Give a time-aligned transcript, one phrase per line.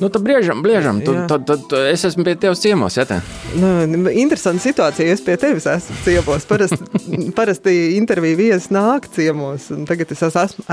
[0.00, 1.02] Nu, tad briežam, briežam.
[1.04, 1.26] Jā.
[1.28, 2.96] tad, tad, tad es esmu pie tevis ciemos.
[2.96, 3.20] Ja, te?
[3.60, 5.12] Nu, interesanta situācija.
[5.12, 6.46] Es pie tevis esmu ciemos.
[6.48, 6.78] Parasti,
[7.38, 9.68] parasti interviju viesi nāk ciemos.
[9.88, 10.66] Tagad es esmu,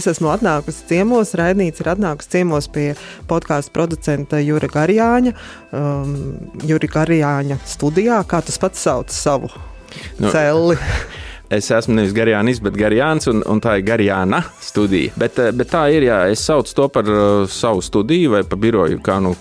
[0.00, 1.36] es esmu atnākusi ciemos.
[1.38, 2.90] Raidnīca ir atnākusi ciemos pie
[3.28, 5.36] podkāstu producenta Jura Garjāņa.
[5.76, 6.14] Um,
[6.64, 8.22] Jura Garjāņa studijā.
[8.28, 9.52] Kā tas pats sauc savu
[10.18, 10.76] Nu, celi?
[11.48, 15.14] Es esmu nevis Garijānis, bet Garijāns, un, un tā ir Garijāna studija.
[15.16, 18.60] Bet, eh, bet tā ir, jā, es saucu to par uh, savu studiju vai par
[18.60, 19.32] biroju, kā nu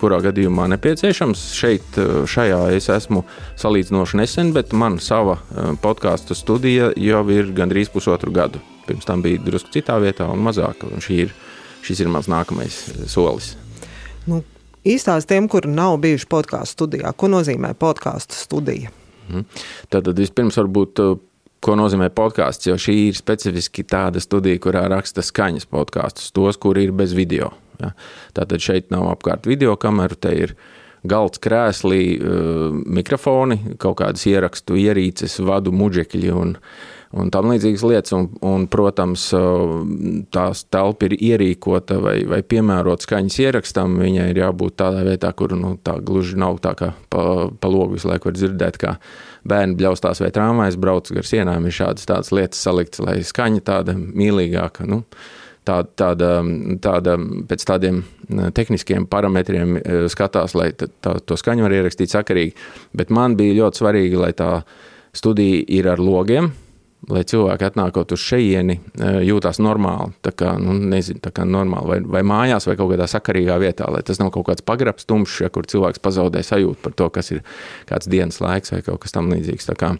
[0.00, 1.42] kurā gadījumā nepieciešams.
[1.52, 3.26] Šeit, uh, šajā es esmu
[3.60, 5.36] salīdzinoši nesen, bet man sava
[5.84, 8.64] podkāstu studija jau ir gandrīz pusotru gadu.
[8.88, 10.84] Pirms tam bija drusku citā vietā un mazāk.
[10.88, 11.36] Un šī ir,
[11.84, 13.52] šis ir mans nākamais eh, solis.
[14.28, 14.40] Nu,
[14.80, 18.92] īstās tiem, kuri nav bijuši podkāstu studijā, ko nozīmē podkāstu studija?
[19.28, 19.46] Mhm.
[19.92, 21.06] Tad tad vispirms varbūt.
[21.64, 22.68] Ko nozīmē podkāsts?
[22.68, 27.54] Jo šī ir specifiski tāda studija, kurā raksta skaņas podkāstus, tos, kuri ir bez video.
[27.80, 27.94] Ja?
[28.36, 30.52] Tātad šeit nav apkārt video kameru, te ir
[31.08, 32.66] galds, krēslī, uh,
[32.98, 36.54] mikrofoni, kaut kādas ierakstu ierīces, vadu muģekļi un,
[37.14, 38.14] un tam līdzīgas lietas.
[38.16, 39.28] Un, un, protams,
[40.34, 43.98] tās telpa ir ierīkota vai, vai piemērota skaņas ierakstam.
[44.02, 47.98] Viņai ir jābūt tādā vietā, kur nu, tā gluži nav tā kā pa, pa logu
[47.98, 48.96] visu laiku var dzirdēt, kā
[49.48, 51.68] bērni bļaustās vai tramvajs brauc gar sienām.
[51.68, 54.88] Ir šādas tādas lietas saliktas, lai skaņa tāda mīlīgāka.
[54.90, 55.04] Nu,
[55.68, 56.32] tāda, tāda,
[56.82, 57.18] tāda
[57.50, 58.02] pēc tādiem
[58.56, 59.78] tehniskiem parametriem
[60.12, 62.56] skatās, lai tā, tā, to skaņu var ierakstīt sakarīgi.
[62.96, 64.50] Bet man bija ļoti svarīgi, lai tā
[65.14, 66.50] studija ir ar logiem,
[67.10, 68.78] lai cilvēki atnākot uz šejieni
[69.26, 73.08] jūtās normāli, tā kā, nu, nezinu, tā kā normāli, vai, vai mājās, vai kaut kādā
[73.10, 76.96] sakarīgā vietā, lai tas nav kaut kāds pagrabs tumšs, ja, kur cilvēks pazaudē sajūtu par
[76.98, 77.44] to, kas ir
[77.90, 79.70] kāds dienas laiks vai kaut kas tam līdzīgs.
[79.70, 79.94] Tā kā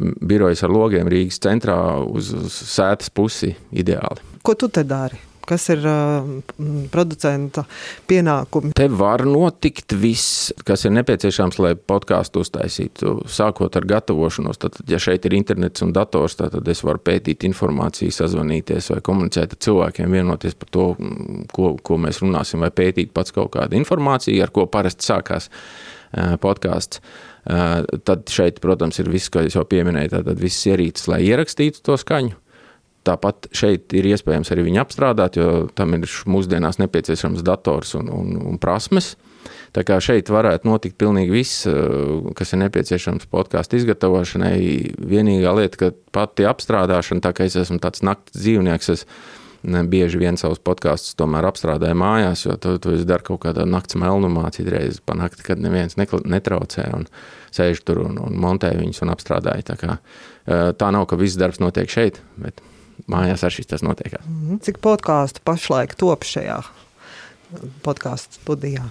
[0.00, 4.24] birojas ar logiem Rīgas centrā uz, uz sētas pusi ideāli.
[4.46, 5.29] Ko tu te dari?
[5.50, 5.82] Kas ir
[6.92, 7.64] producenta
[8.06, 8.70] pienākumi?
[8.78, 13.16] Te var notikt viss, kas ir nepieciešams, lai podkāstu uztaisītu.
[13.26, 18.14] Sākot ar gatavošanos, tad, ja šeit ir internets un dators, tad es varu pētīt informāciju,
[18.14, 20.86] sazvanīties vai komunicēt ar cilvēkiem, vienoties par to,
[21.50, 25.50] ko, ko mēs runāsim, vai pētīt pats kaut kādu informāciju, ar ko parasti sākās
[26.42, 27.02] podkāsts.
[28.06, 31.98] Tad šeit, protams, ir viss, ko es jau pieminēju, tad viss ierīces, lai ierakstītu to
[31.98, 32.38] skaņu.
[33.06, 38.36] Tāpat šeit ir iespējams arī viņu apstrādāt, jo tam ir mūsdienās nepieciešams dators un, un,
[38.50, 39.14] un prasmes.
[39.72, 41.66] Tā kā šeit varētu notikt pilnīgi viss,
[42.36, 44.56] kas ir nepieciešams podkāstu izgatavošanai.
[45.12, 49.06] Vienīgā lieta, ka pati apstrādāšana, tā kā es esmu tāds naktas dzīvnieks, es
[49.62, 53.98] bieži vien savus podkāstus tomēr apstrādāju mājās, jo to, to es daru kaut kādā naktas
[54.00, 57.06] melnumā, citreiz pa nakti, kad neviens netraucē un
[57.54, 59.66] sēž tur un, un montē viņus un apstrādāju.
[59.70, 59.98] Tā, kā,
[60.80, 62.62] tā nav, ka viss darbs notiek šeit, bet
[63.10, 64.18] mājās arī tas notiek.
[64.64, 66.60] Cik podkāstu pašlaik top šajā
[67.84, 68.88] podkāstu studijā?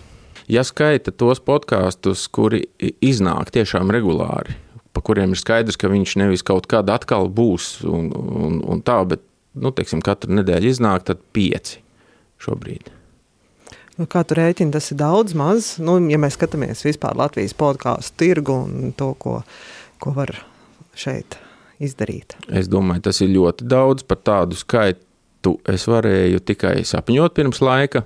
[0.49, 2.63] Ja skaita tos podkāstus, kuri
[3.05, 4.55] iznāk tiešām regulāri,
[4.93, 8.97] pa kuriem ir skaidrs, ka viņš nevis kaut kad atkal būs un, un, un tā,
[9.05, 9.21] bet
[9.53, 11.83] nu, teiksim, katru nedēļu iznāk, tad pieci
[12.41, 12.89] šobrīd.
[13.99, 15.73] Nu, kā tu rēķini, tas ir daudz, maz.
[15.83, 19.41] Nu, ja mēs skatāmies vispār Latvijas podkāstu tirgu un to, ko,
[19.99, 20.33] ko var
[20.97, 21.37] šeit
[21.79, 22.35] izdarīt.
[22.51, 24.06] Es domāju, tas ir ļoti daudz.
[24.07, 28.03] Par tādu skaitu es varēju tikai sapņot pirms laika.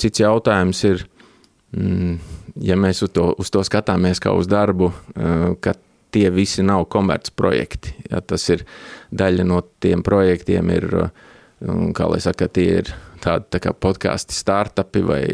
[0.00, 1.06] Cits jautājums ir,
[1.76, 2.18] mm,
[2.60, 4.92] ja mēs uz to, uz to skatāmies kā uz darbu,
[5.64, 5.74] ka
[6.10, 7.94] tie visi nav komercprojekti.
[8.10, 8.66] Ja, tas ir
[9.14, 10.88] daļa no tiem projektiem, ir,
[11.96, 15.24] kā lai saka, tie ir tādi tā kā podkāstu startupi vai,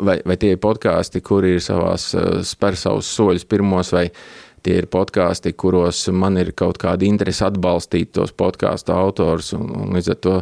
[0.00, 2.10] vai, vai tie ir podkāsti, kuri ir savās
[2.48, 4.08] spēr savus soļus pirmos vai
[4.64, 9.50] Tie ir podkāsti, kuros man ir kaut kāda interese atbalstīt tos podkāstu autors.
[9.52, 10.36] Un, un līdz ar to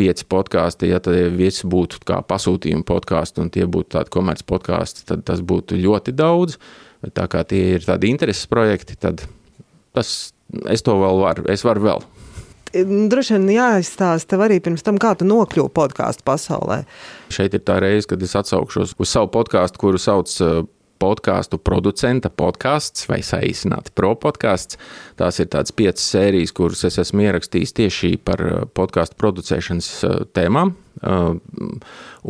[0.00, 5.04] pieci podkāsti, ja tie visi būtu kā pasūtījuma podkāsti un tie būtu tādi komerces podkāsti,
[5.10, 6.56] tad tas būtu ļoti daudz.
[7.04, 9.26] Bet tā kā tie ir tādi intereses projekti, tad
[9.92, 10.14] tas,
[10.72, 12.06] es to vēl varu, es varu vēl.
[12.76, 16.80] Droši vien jāizstāsta tev arī pirms tam, kā tu nokļuvi podkāstu pasaulē.
[17.32, 20.32] Šeit ir tā reize, kad es atsaukšos uz savu podkāstu, kuru sauc
[21.02, 24.78] podkāstu producenta podkāsts vai saīsināti pro podkāsts.
[25.18, 28.42] Tās ir tādas piecas sērijas, kuras es esmu ierakstījis tieši par
[28.76, 29.92] podkāstu producēšanas
[30.36, 30.74] tēmām.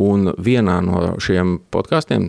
[0.06, 2.28] Un vienā no šiem podkāstiem,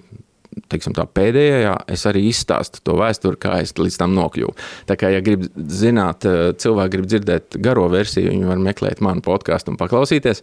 [0.72, 4.56] teiksim, tā pēdējā, es arī izstāstu to vēsturi, kā es līdz tam nokļuvu.
[4.90, 6.26] Tā kā, ja grib zināt,
[6.62, 10.42] cilvēki grib dzirdēt garo versiju, viņi var meklēt manu podkāstu un paklausīties.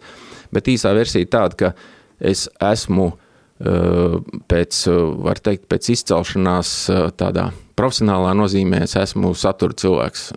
[0.55, 1.73] Bet īsā versija tāda, ka
[2.19, 3.13] es esmu
[3.59, 4.79] pēc,
[5.23, 6.71] var teikt, pēc izcelšanās
[7.15, 7.49] tādā
[7.79, 10.29] profesionālā nozīmē es esmu satura cilvēks,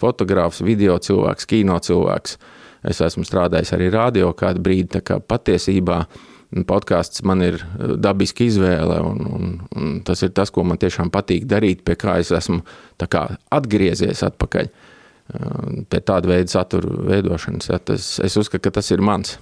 [0.00, 2.38] fotogrāfs, video cilvēks, kino cilvēks.
[2.88, 6.04] Es esmu strādājis arī radio kādu brīdi, tā kā patiesībā
[6.48, 7.58] Podkāsts man ir
[8.00, 12.14] dabiska izvēle, un, un, un tas ir tas, ko man tiešām patīk darīt, pie kā
[12.22, 12.62] es esmu
[13.04, 14.70] kā atgriezies atpakaļ
[15.28, 17.68] pie tāda veida satura veidošanas.
[17.68, 19.36] Ja, tas, es uzskatu, ka tas ir mans.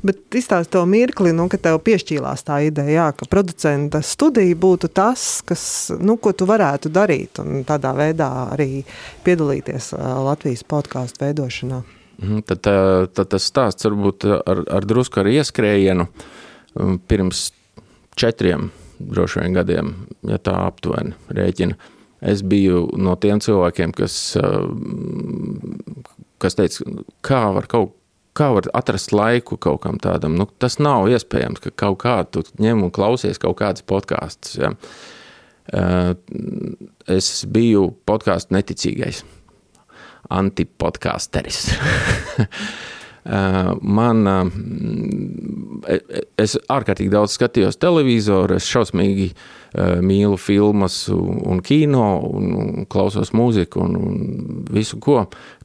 [0.00, 4.88] Bet izstāst to mirkli, nu, ka tev piešķīlās tā ideja, jā, ka producenta studija būtu
[4.96, 5.66] tas, kas,
[6.00, 8.80] nu, ko tu varētu darīt un tādā veidā arī
[9.26, 9.92] piedalīties
[10.24, 11.82] Latvijas podkāstu veidošanā.
[12.22, 12.64] Mhm, tad,
[13.12, 16.08] tad tas stāsts varbūt ar, ar drusku ar ieskrējienu
[17.08, 17.50] pirms
[18.16, 19.92] četriem droši vien gadiem,
[20.24, 21.76] ja tā aptuveni rēķina.
[22.24, 24.16] Es biju no tiem cilvēkiem, kas,
[26.40, 26.86] kas teica,
[27.26, 27.92] kā var kaut
[28.36, 30.36] kā var atrast laiku kaut kam tādam.
[30.38, 34.58] Nu, tas nav iespējams, ka kaut kā tu ņem un klausies kaut kādas podkāstus.
[34.60, 34.72] Ja.
[35.76, 36.12] Eh,
[37.16, 39.24] es biju podkāstu neticīgais,
[40.30, 41.64] antipodkāsteris.
[43.26, 44.26] Eh, man,
[45.88, 46.00] eh,
[46.38, 49.32] es ārkārtīgi daudz skatījos televizoru, es šausmīgi
[49.76, 55.18] Eh, mīlu filmas un kino, un klausos mūziku un, un visu ko.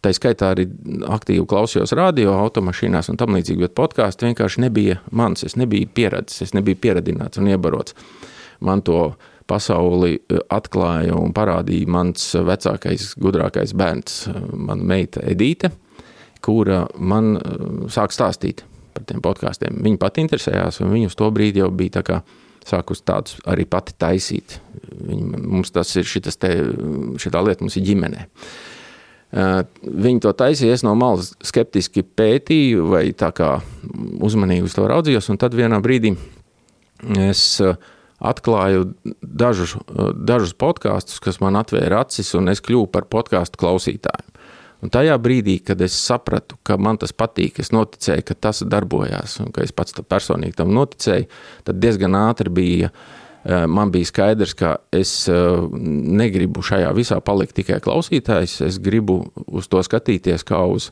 [0.04, 0.66] Tā skaitā arī
[1.08, 5.46] aktīvi klausījos radio, automašīnās un tam līdzīgi, bet podkāsts vienkārši nebija mans.
[5.48, 7.96] Es nebiju pieredzējis, es nebiju pieradināts un iebarots.
[8.60, 9.13] Man to
[9.48, 10.18] pasauli
[10.52, 15.72] atklāja un parādīja mans vecākais, gudrākais bērns, mana meita Edīte,
[16.44, 17.36] kura man
[17.92, 19.82] sāk stāstīt par tiem podkāstiem.
[19.86, 22.22] Viņa pati interesējās, un viņa uz to brīdi jau bija tā kā
[22.68, 24.60] sākus tādus arī pati taisīt.
[24.92, 26.52] Viņi, mums tas ir šitas te,
[27.22, 28.28] šitā lieta, mums ir ģimenē.
[29.32, 33.54] Viņi to taisīja, es no malas skeptiski pētīju, vai tā kā
[34.22, 36.14] uzmanīgi uz to raudzījos, un tad vienā brīdī
[37.30, 37.62] es
[38.22, 38.92] atklāju
[39.22, 39.78] dažus,
[40.14, 44.28] dažus podkāstus, kas man atvēra acis, un es kļuvu par podkāstu klausītāju.
[44.81, 49.38] Un tajā brīdī, kad es sapratu, ka man tas patīk, es noticēju, ka tas darbojās,
[49.44, 51.28] un ka es pats tam personīgi tam noticēju,
[51.68, 52.89] tad diezgan ātri bija.
[53.42, 55.36] Eh, man bija skaidrs, ka es eh,
[56.22, 58.60] negribu šajā visā palikt tikai klausītājs.
[58.68, 60.92] Es gribu uz to skatīties kā uz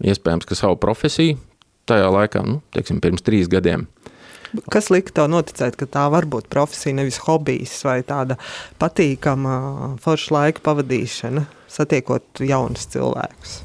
[0.00, 1.40] iespējams savu profesiju.
[1.88, 3.88] Tajā laikā, nu, teiksim, pirms trīs gadiem.
[4.72, 8.36] Kas lika tev noticēt, ka tā var būt profesija, nevis hobijs vai tāda
[8.80, 11.44] patīkama forša laika pavadīšana?
[11.72, 13.60] Satiekot jaunus cilvēkus.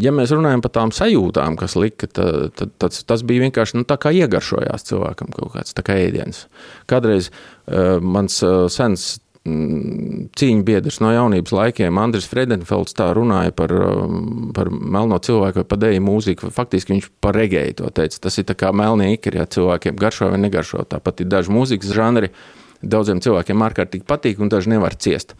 [0.00, 3.84] Ja mēs runājam par tām sajūtām, kas lika, tad, tad, tad tas bija vienkārši nu,
[3.88, 6.46] tā kā iegaršojās cilvēkam kaut kāds kā ēdiens.
[6.88, 13.52] Kādreiz uh, mans uh, sens mm, cīņu biedrs no jaunības laikiem, Andris Fredenfelds, tā runāja
[13.56, 16.52] par, um, par melno cilvēku vai par dēļu mūziku.
[16.54, 18.22] Faktiski viņš par regēju to teica.
[18.24, 20.86] Tas ir kā melnie ikri, ja cilvēkiem garšo vai negaršo.
[20.96, 22.32] Tāpat ir daži mūzikas žanri,
[22.82, 25.34] daudziem cilvēkiem ārkārtīgi patīk, un daži nevar ciest.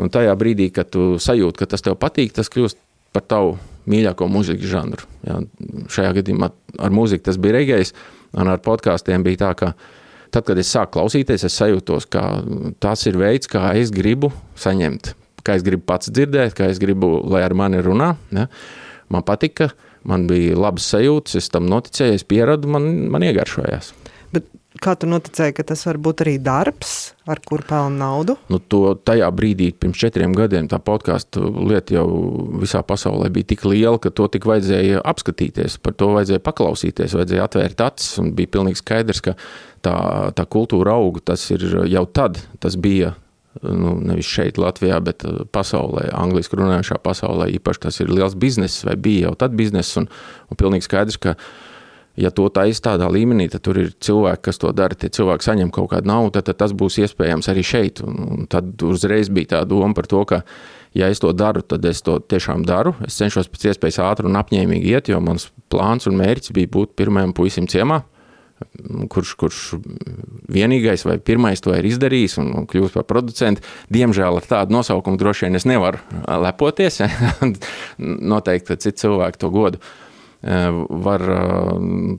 [0.00, 2.80] Un tajā brīdī, kad tu sajūti, ka tas tev patīk, tas kļūst
[3.12, 3.56] par tavu
[3.90, 5.08] mīļāko mūzikas žanru.
[5.26, 5.40] Ja,
[5.92, 6.50] šajā gadījumā
[6.82, 7.92] ar mūziku tas bija regējis,
[8.38, 9.72] un ar podkāstiem bija tā, ka
[10.32, 12.24] tad, kad es sāku klausīties, es sajūtos, ka
[12.82, 15.12] tas ir veids, kā es gribu saņemt,
[15.44, 18.14] kā es gribu pats dzirdēt, kā es gribu, lai ar mani runā.
[18.32, 18.46] Ja.
[19.12, 19.72] Man patika,
[20.08, 23.92] man bija labas sajūtas, es tam noticēju, es pieradu, man, man iegaršojās.
[24.32, 24.48] Bet
[24.82, 28.36] kā tu noticēji, ka tas var būt arī darbs, ar kur pelna naudu?
[28.52, 32.06] Nu, to tajā brīdī, pirms četriem gadiem, tā podkāstu lieta jau
[32.62, 37.48] visā pasaulē bija tik liela, ka to tik vajadzēja apskatīties, par to vajadzēja paklausīties, vajadzēja
[37.48, 39.36] atvērt acis, bija pilnīgi skaidrs, ka
[39.84, 39.96] tā,
[40.36, 43.14] tā kultūra auga, tas ir jau tad, tas bija
[43.60, 48.84] nu, nevis šeit, Latvijā, bet uh, pasaulē, angļuiski runājošā pasaulē, īpaši tas ir liels bizness,
[48.88, 50.08] vai bija jau tad bizness, un,
[50.48, 51.36] un pilnīgi skaidrs, ka
[52.16, 54.96] ja to taisa tādā līmenī, tad tur ir cilvēki, kas to dara.
[54.98, 58.02] Tie cilvēki saņem kaut kādu naudu, tad, tad tas būs iespējams arī šeit.
[58.04, 60.42] Un, un tad uzreiz bija tā doma par to, ka,
[60.98, 62.94] ja es to daru, tad es to tiešām daru.
[63.06, 66.96] Es cenšos pēc iespējas ātri un apņēmīgi iet, jo mans plāns un mērķis bija būt
[67.00, 68.02] pirmajam puisim ciemā.
[69.10, 69.60] Kurš, kurš
[70.54, 73.64] vienīgais vai pirmais to ir izdarījis un, un kļūst par producentu.
[73.90, 75.98] Diemžēl ar tādu nosaukumu droši vien es nevaru
[76.44, 77.00] lepoties.
[78.32, 79.82] Noteikti citi cilvēki to godu
[80.42, 81.74] var eh,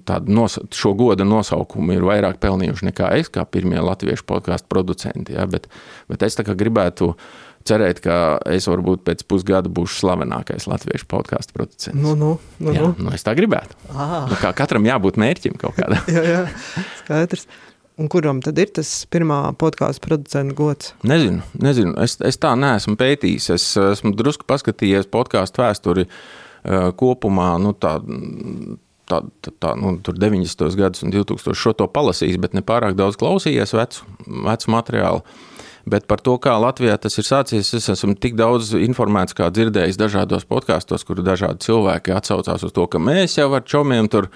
[0.08, 5.36] tādu nos, šo goda nosaukumu ir vairāk pelnījuši nekā es, kā pirmie latviešu podkāstu producenti.
[5.36, 5.68] Ja, bet,
[6.12, 7.14] bet es gribētu
[7.68, 12.00] cerēt, ka es varbūt pēc pusgada būšu slavenākais latviešu podkāstu producents.
[12.00, 12.96] Nu, nu, nu, jā, nu.
[13.08, 13.76] nu, es tā gribētu.
[13.92, 16.00] Nu, kā katram jābūt mērķim kaut kādam.
[16.16, 16.42] jā, jā,
[17.04, 17.48] skaidrs.
[18.00, 20.96] Un kuram tad ir tas pirmā podkāstu producenta gods?
[21.06, 21.94] Nezinu, nezinu.
[22.02, 23.52] Es, es tā neesmu pētījis.
[23.54, 26.08] Es esmu drusku paskatījies podkāstu vēsturi.
[26.08, 26.43] Uh, Eh,
[27.00, 27.98] kopumā nu, tā,
[29.10, 30.68] tā, tā, tā nu, 90.
[30.80, 31.58] gadus un 2000.
[31.58, 34.08] šo to palasījis, bet ne pārāk daudz klausījies vecu,
[34.48, 35.26] vecu materiālu.
[35.84, 40.00] Bet par to, kā Latvijā tas ir sācies, es esmu tik daudz informēts, kā dzirdējis
[40.00, 44.30] dažādos podkāstos, kur dažādi cilvēki atsaucās uz to, ka mēs jau ar čomiem tur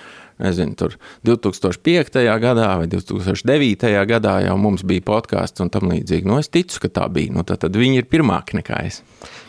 [0.44, 2.22] nezinu, tur 2005.
[2.42, 3.94] gadā vai 2009.
[4.10, 6.28] gadā jau mums bija podkāsts un tam līdzīgi.
[6.28, 7.34] Nu, es ticu, ka tā bija.
[7.36, 9.02] Nu, tad, tad viņi ir pirmāki nekā es.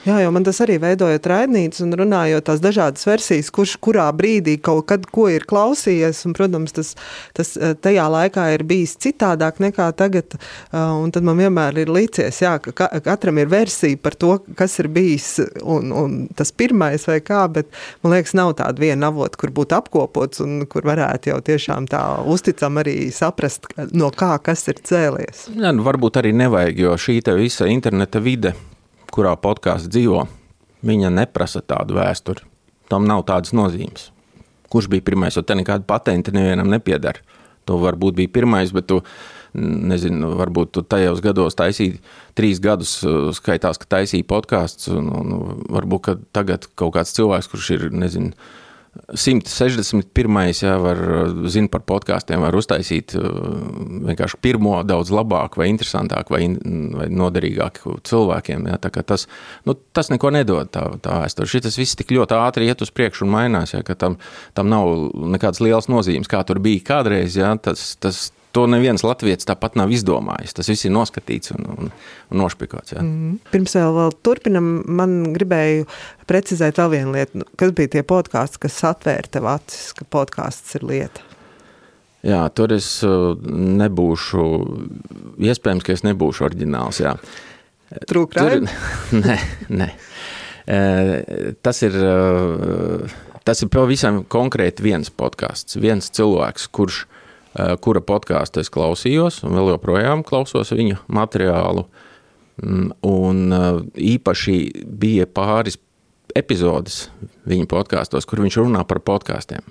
[0.06, 4.54] Jā, jo man tas arī veidojot raidnīcas un runājot tās dažādas versijas, kurš kurā brīdī
[4.62, 6.22] kaut kad ko ir klausījies.
[6.28, 6.92] Un, protams, tas,
[7.36, 10.38] tas eh, tajā laikā ir bijis citādāk nekā tagad.
[10.38, 14.78] Eh, un tad man vienmēr ir licies, jā, ka katram ir versija par to, kas
[14.78, 17.68] ir bijis un, un tas pirmais vai kā, bet
[18.04, 22.02] man liekas, nav tāda viena avota, kur būtu apkopots un kur varētu jau tiešām tā
[22.28, 23.66] uzticam arī saprast,
[23.96, 25.48] no kā kas ir cēlies.
[25.54, 28.54] Jā, nu, varbūt arī nevajag, jo šī visa interneta vide
[29.12, 30.26] kurā podkāsts dzīvo,
[30.86, 32.44] viņa neprasa tādu vēsturi.
[32.88, 34.08] Tam nav tādas nozīmes.
[34.72, 37.20] Kurš bija pirmais, jo te nekāda patenta nevienam nepiedara.
[37.68, 39.00] Tu varbūt biji pirmais, bet tu,
[39.58, 41.98] nezinu, varbūt tu tajos gados taisīji,
[42.36, 44.88] trīs gadus uh, skaitās, ka taisīji podkāsts,
[45.72, 48.32] varbūt tagad kaut kāds cilvēks, kurš ir, nezinu,
[49.14, 50.38] 161.
[50.58, 51.00] Jā, var
[51.48, 53.26] zināt par podkāstiem, var uztaisīt uh,
[54.08, 56.42] vienkārši pirmo daudz labāku, vai interesantāku, vai,
[56.98, 58.68] vai noderīgāku cilvēkiem.
[58.72, 59.26] Jā, tas,
[59.68, 61.50] nu, tas neko nedod tā, tā vēsture.
[61.50, 64.18] Šis viss tik ļoti ātri iet uz priekšu un mainās, jā, ka tam,
[64.58, 64.90] tam nav
[65.36, 67.38] nekādas lielas nozīmes, kā tur bija kādreiz.
[67.38, 70.54] Jā, tas, tas, To neviens latviečs tāpat nav izdomājis.
[70.56, 71.90] Tas viss ir noskatīts un, un,
[72.32, 72.94] un nošpikots.
[72.94, 73.02] Jā.
[73.04, 73.36] Mm.
[73.52, 75.84] Pirms vēl, vēl turpinam, man gribēju
[76.30, 77.44] precizēt vēl vienu lietu.
[77.60, 81.26] Kas bija tie podkāsti, kas atvēra tev acis, ka podkāsts ir lieta?
[82.24, 83.36] Jā, tur es uh,
[83.78, 84.46] nebūšu,
[85.44, 87.04] iespējams, ka es nebūšu oriģināls.
[88.08, 88.72] Trūkrājumi?
[89.28, 89.38] Nē,
[89.72, 89.92] nē.
[91.64, 97.17] Tas ir, uh, tas ir pavisam konkrēti viens podkāsts, viens cilvēks, kurš uh, Eh,
[97.80, 101.86] kura podkāstu es klausījos, un vēl joprojām klausos viņa materiālu.
[102.62, 103.66] Mm, un eh,
[104.14, 104.56] īpaši
[104.98, 105.78] bija pāris
[106.36, 107.06] epizodes
[107.48, 109.62] viņa podkāstos, kur viņš runā par podkāstiem.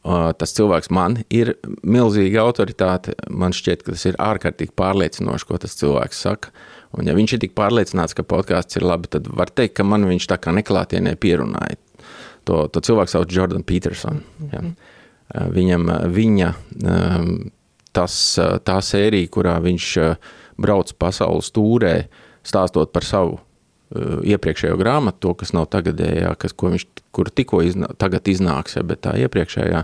[0.00, 3.16] Eh, tas cilvēks man ir milzīga autoritāte.
[3.28, 6.54] Man šķiet, ka tas ir ārkārtīgi pārliecinoši, ko tas cilvēks saka.
[6.96, 10.06] Un, ja viņš ir tik pārliecināts, ka podkāsts ir labi, tad var teikt, ka man
[10.08, 11.78] viņš tā kā neklātienē pierunāja.
[12.48, 14.22] To, to cilvēku sauc Jordan Peterson.
[14.38, 14.54] Mm -hmm.
[14.54, 14.89] ja.
[15.30, 16.48] Eh, viņam eh, viņa
[16.82, 17.30] ehm,
[17.94, 19.86] tas, eh, tā sērija, kurā viņš
[20.60, 21.94] brauc pasaules tūrē,
[22.44, 23.38] stāstot par savu
[23.90, 28.84] iepriekšējo grāmatu, to, kas nav tagadējā, kas, ko viņš kur tikko iznā, tagad iznāks, ja,
[28.86, 29.80] bet tā iepriekšējā,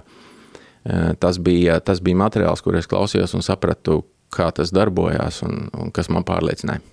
[1.19, 5.91] tas bija, tas bija materiāls, kur es klausījos un sapratu, kā tas darbojās un, un
[5.91, 6.85] kas man pārliecināja.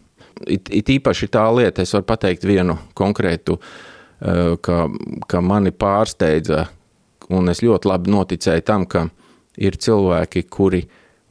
[0.48, 3.60] It, it īpaši tā lieta, es varu pateikt vienu konkrētu,
[4.66, 4.80] ka,
[5.30, 6.64] ka mani pārsteidza
[7.32, 9.08] un es ļoti labi noticēju tam, ka
[9.62, 10.84] ir cilvēki, kuri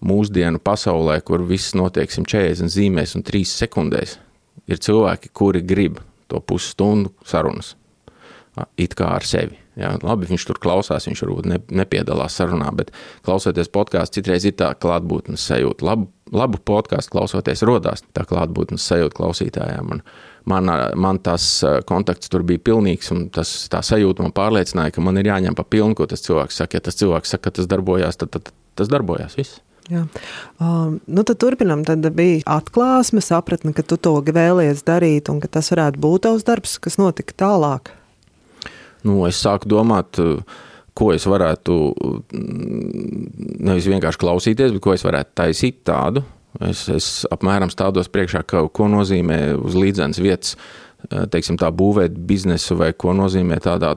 [0.03, 4.17] mūsdienu pasaulē, kur viss notiek 140 zīmēs un 3 sekundēs,
[4.71, 7.77] ir cilvēki, kuri grib to pusstundu sarunas.
[8.77, 9.57] It kā ar sevi.
[9.81, 12.91] Jā, labi, viņš tur klausās, viņš varbūt ne, nepiedalās sarunā, bet
[13.25, 15.87] klausoties podkāstu, citreiz ir tā klātbūtnes sajūta.
[15.89, 19.95] Labu, labu podkāstu klausoties, rodās tā klātbūtnes sajūta klausītājiem.
[19.97, 20.05] Un,
[20.45, 25.05] man, man tas eh, kontakts tur bija pilnīgs, un tas, tā sajūta man pārliecināja, ka
[25.05, 26.79] man ir jāņem pa pilnu, ko tas cilvēks saka.
[26.79, 29.37] Ja tas cilvēks saka, ka tas darbojās, tad, tad, tas darbojās.
[29.39, 29.61] Viss.
[29.91, 30.05] Jā.
[30.63, 31.83] Um, nu tad turpinām.
[31.87, 36.47] Tad bija atklāsme, sapratne, ka tu to vēlies darīt un ka tas varētu būt tavs
[36.49, 37.95] darbs, kas notika tālāk.
[39.03, 40.21] Nu, es sāku domāt,
[40.95, 43.25] ko es varētu mm,
[43.67, 46.23] nevis vienkārši klausīties, bet ko es varētu taisīt tādu,
[46.61, 50.57] Es, es apmēram stādos priekšā, ka, ko nozīmē uz līdzenas vietas,
[51.09, 53.95] eh, teiksim, tā būvēt biznesu vai ko nozīmē tādā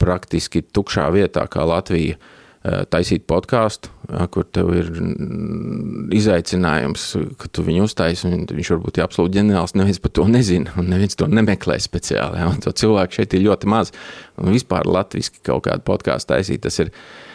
[0.00, 3.90] praktiski tukšā vietā kā Latvija eh, taisīt podkāstu,
[4.30, 7.08] kur tev ir mm, izaicinājums,
[7.40, 10.92] ka tu viņu uztaisi, un viņš varbūt ir absolūti ģeniāls, neviens par to nezina, un
[10.94, 13.90] neviens to nemeklē speciāli, ja, to cilvēku šeit ir ļoti maz,
[14.38, 17.29] un vispār latviski kaut kādu podkāstu taisīt, tas ir, eh,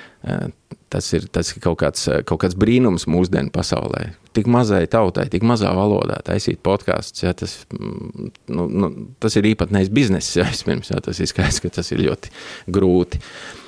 [0.95, 5.45] tas ir, tas ir kaut, kāds, kaut kāds brīnums mūsdienu pasaulē, tik mazai tautai, tik
[5.47, 7.25] mazā valodā taisīt podkāstus.
[7.25, 8.91] Ja, tas, mm, nu, nu,
[9.23, 12.33] tas ir īpatnējs bizness, ja, vispirms, ja, tas ir skaidrs, ka tas ir ļoti
[12.75, 13.21] grūti.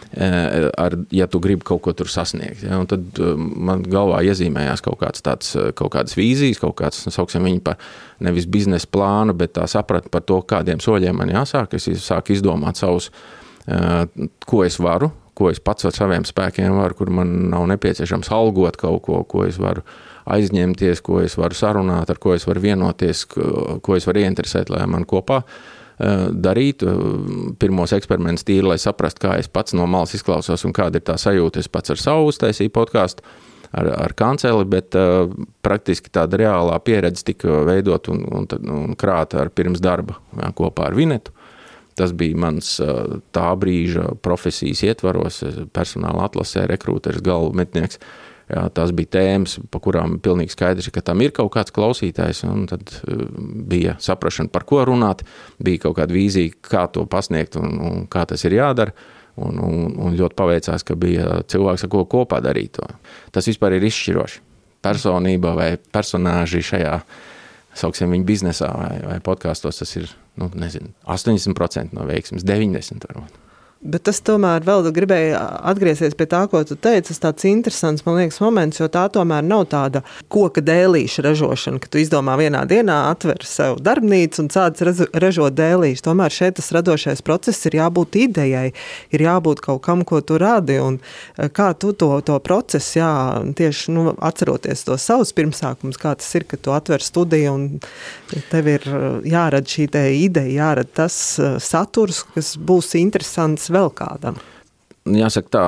[0.07, 4.79] Eh, ar, ja tu gribi kaut ko tur sasniegt, ja, tad eh, man galvā iezīmējās
[4.85, 7.75] kaut, tāds, eh, kaut kādas vīzijas, kaut kāds, nu, sauksim viņu par
[8.23, 11.75] nevis biznesa plānu, bet tā sapratni par to, kādiem soļiem man jāsāk.
[11.75, 13.11] Es sāku izdomāt savus,
[14.47, 18.79] ko es varu, ko es pats ar saviem spēkiem varu, kur man nav nepieciešams algot
[18.81, 19.85] kaut ko, ko es varu
[20.27, 24.83] aizņemties, ko es varu sarunāt, ar ko es varu vienoties, ko es varu ieinteresēt, lai
[24.89, 26.95] man kopā eh, darītu
[27.61, 31.19] pirmos eksperimentus tīri, lai saprastu, kā es pats no malas izklausos un kāda ir tā
[31.21, 31.63] sajūta.
[31.63, 33.23] Es pats ar savu uztaisīju podkāstu
[33.71, 35.29] ar, ar kanceli, bet uh,
[35.65, 40.89] praktiski tāda reālā pieredze tika veidot un, un, un krāta ar pirms darba jā, kopā
[40.89, 41.36] ar Vinetu.
[41.97, 42.75] Tas bija mans
[43.33, 45.41] tā brīža profesijas ietvaros,
[45.73, 48.01] personāla atlasē, rekrūteris, galvenmetnieks.
[48.47, 52.45] Jā, tās bija tēmas, par kurām pilnīgi skaidrs, ka tam ir kaut kāds klausītājs.
[52.71, 52.93] Tad
[53.67, 55.25] bija saprāšana, par ko runāt,
[55.59, 58.95] bija kaut kāda vīzija, kā to pasniegt un, un kā tas ir jādara.
[59.37, 62.87] Un, un, un ļoti paveicās, ka bija cilvēks, ar ko kopā darīt to.
[63.35, 64.39] Tas vispār ir izšķiroši.
[64.81, 66.95] Personība vai personāži šajā,
[67.77, 73.43] sauksim viņu biznesā vai, vai podkāstos, tas ir nu, nezinu, 80% no veiksmes, 90% varbūt.
[73.81, 75.37] Bet tas tomēr vēl gribēja
[75.69, 77.11] atgriezties pie tā, ko tu teici.
[77.11, 80.01] Tas tāds interesants, liekas, moments, jo tā tomēr nav tāda
[80.33, 84.81] koka dēlīša ražošana, ka tu izdomā vienā dienā atver sev darbnīcu un sāc
[85.13, 86.03] ražot dēlīšu.
[86.07, 88.71] Tomēr šeit tas radošais process ir jābūt idejai,
[89.13, 90.79] ir jābūt kaut kam, ko tu radi.
[90.81, 93.13] Un e, kā tu to, to procesu, jā,
[93.57, 97.69] tieši nu, atceroties to savus pirmsākumus, kā tas ir, ka tu atver studiju un
[98.49, 103.93] tev ir e, jārada šī ideja, jārada tas e, saturs, kas būs interesants liekas vēl
[103.95, 104.37] kādam?
[105.07, 105.63] Jāsaka tā,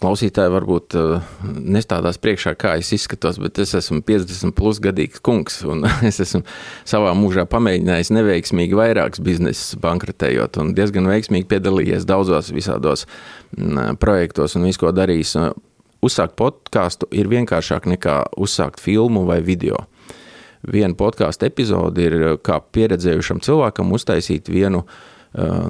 [0.00, 1.20] klausītāji varbūt eh,
[1.60, 6.42] nestādās priekšā, kā es izskatos, bet es esmu 50 plus gadīgs kungs, un es esmu
[6.84, 13.06] savā mūžā pamēģinājis neveiksmīgi vairākus biznesus bankrotējot, un diezgan veiksmīgi piedalījies daudzos visādos
[13.56, 15.36] mm, projektos un visu, ko darījis.
[16.00, 19.82] Uzsākt podkāstu ir vienkāršāk nekā uzsākt filmu vai video.
[20.64, 22.14] Viena podkāstu epizode ir
[22.44, 24.86] kā pieredzējušam cilvēkam uztaisīt vienu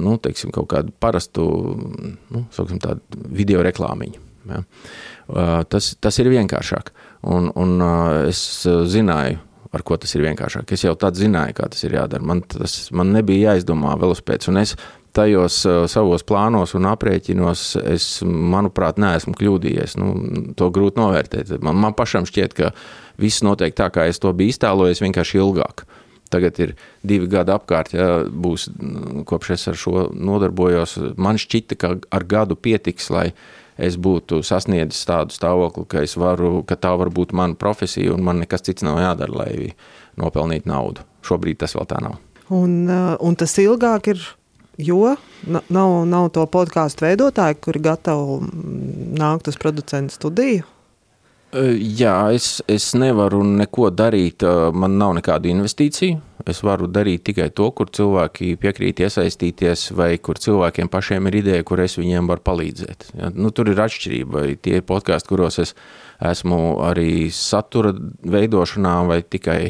[0.01, 1.45] nu, teiksim, kaut kādu parastu
[2.33, 2.45] nu,
[3.29, 4.27] video reklāmiņu.
[4.51, 4.63] Ja.
[5.71, 6.93] Tas, tas ir vienkāršāk.
[7.31, 7.83] Un, un
[8.29, 9.41] es zināju,
[9.71, 10.73] ar ko tas ir vienkāršāk.
[10.75, 12.25] Es jau tādu zināju, kā tas ir jādara.
[12.25, 14.49] Man, tas, man nebija jāizdomā velospēds.
[14.51, 14.75] Un es
[15.15, 19.99] tajos savos plānos un aprēķinos, es, manuprāt, neesmu kļūdījies.
[20.01, 20.11] Nu,
[20.59, 21.57] to grūti novērtēt.
[21.61, 22.73] Man, man pašam šķiet, ka
[23.21, 25.85] viss notiek tā, kā es to biju iztēlojies, vienkārši ilgāk.
[25.85, 26.00] Uh,
[26.31, 28.69] Tagad ir divi gadi apkārt, ja būs
[29.27, 30.97] kopš es ar šo nodarbojos.
[31.19, 33.33] Man šķita, ka ar gadu pietiks, lai
[33.81, 38.43] es būtu sasniedzis tādu stāvokli, ka, varu, ka tā var būt mana profesija un man
[38.45, 39.73] nekas cits nav jādara, lai
[40.21, 41.07] nopelnītu naudu.
[41.27, 42.21] Šobrīd tas vēl tā nav.
[42.51, 44.23] Un, uh, un tas ilgāk ir,
[44.79, 45.15] jo
[45.47, 48.41] nav, nav to podkāstu veidotāju, kuri gatavi
[49.21, 50.67] nākt uz producentu studiju.
[51.51, 54.45] Jā, es, es nevaru neko darīt.
[54.71, 56.21] Man nav nekādu investīciju.
[56.49, 61.67] Es varu darīt tikai to, kur cilvēki piekrīt iesaistīties, vai kur cilvēkiem pašiem ir ideja,
[61.67, 63.11] kur es viņiem varu palīdzēt.
[63.19, 64.47] Ja, nu, tur ir atšķirība.
[64.63, 65.75] Tie podkāsti, kuros es
[66.23, 69.61] esmu arī satura veidošanā, vai tikai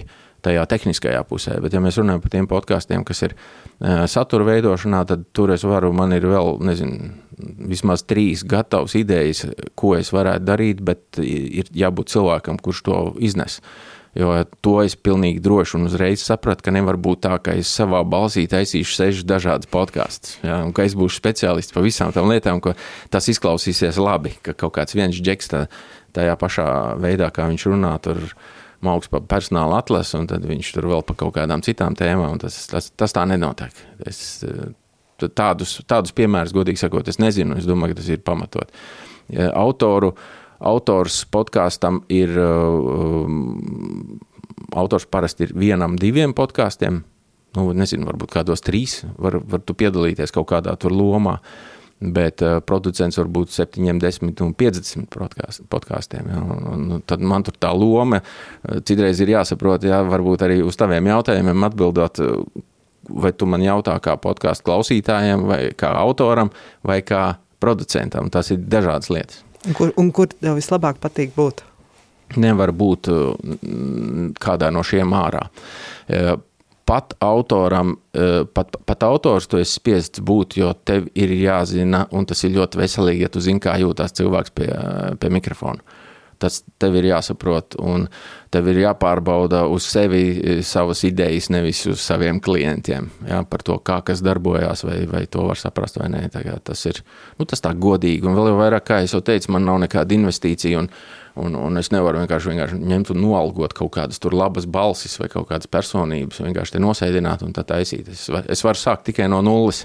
[0.45, 1.59] tajā tehniskajā pusē.
[1.63, 3.37] Bet, ja mēs runājam par tiem podkāstiem, kas ir
[4.11, 7.13] satura veidošanā, tad tur es varu, man ir vēl, nezinu,
[7.71, 9.47] vismaz trīs gatavas idejas,
[9.79, 13.61] ko es varētu darīt, bet ir jābūt cilvēkam, kurš to iznes.
[14.19, 18.01] Jo to es pilnīgi droši un uzreiz sapratu, ka nevar būt tā, ka es savā
[18.03, 20.41] balsī taisīšu sešas dažādas podkāstus.
[20.43, 22.75] Ja, un ka es būšu speciālists par visām tām lietām, ka
[23.15, 25.61] tas izklausīsies labi, ka kaut kāds viens džeks tā,
[26.19, 26.67] tajā pašā
[26.99, 28.19] veidā, kā viņš runā, tur
[28.85, 32.39] mākslinieks par personāla atlasi, un tad viņš tur vēl par kaut kādām citām tēmām.
[32.43, 33.75] Tas, tas, tas tā nenotiek.
[34.09, 34.41] Es
[35.21, 37.59] Tādus, tādus piemērus, godīgi sakot, es nezinu.
[37.61, 38.71] Es domāju, ka tas ir pamatot.
[39.53, 40.15] Autoru,
[40.65, 42.33] autors podkāstam ir.
[42.41, 44.17] Um,
[44.77, 47.03] autors parasti ir vienam, diviem podkāstiem.
[47.59, 51.41] Nu, nezinu, varbūt kādos trīs var, var tu piedalīties kaut kādā tur lomā.
[52.01, 55.09] Bet uh, producents var būt 7, 10 un 50
[55.71, 56.31] podkāstiem.
[57.11, 58.23] Tad man tur tā loma
[58.89, 62.23] citreiz ir jāsaprot, ja, varbūt arī uz taviem jautājumiem atbildot,
[63.11, 66.53] vai tu man jautā kā podkāstu klausītājiem, vai kā autoram,
[66.87, 68.31] vai kā producentam.
[68.33, 69.43] Tas ir dažādas lietas.
[69.69, 71.65] Un kur, un kur tev vislabāk patīk būt?
[72.41, 73.11] Nevar būt
[74.41, 75.49] kādā no šiem ārā.
[76.91, 82.27] Pat autoram, e, pat, pat autors tu esi spiests būt, jo tev ir jāzina, un
[82.27, 84.67] tas ir ļoti veselīgi, ja tu zini, kā jūtas cilvēks pie,
[85.23, 86.01] pie mikrofona.
[86.41, 88.09] Tas tev ir jāsaprot, un
[88.51, 93.11] tev ir jāpārbauda uz sevi e, savas idejas, nevis uz saviem klientiem.
[93.29, 96.27] Jā, par to, kā kas darbojās, vai, vai to var saprast vai nē.
[96.33, 97.05] Tas ir
[97.39, 100.83] nu, tas tā godīgi, un vēl vairāk, kā jau teicu, man nav nekāda investīcija.
[100.83, 100.91] Un,
[101.39, 105.29] Un, un es nevaru vienkārši, vienkārši ņemt un noalgot kaut kādas tur labas balsis vai
[105.31, 108.11] kaut kādas personības, vienkārši te nosēdināt un tā taisīt.
[108.11, 109.85] Es, es varu sākt tikai no nulles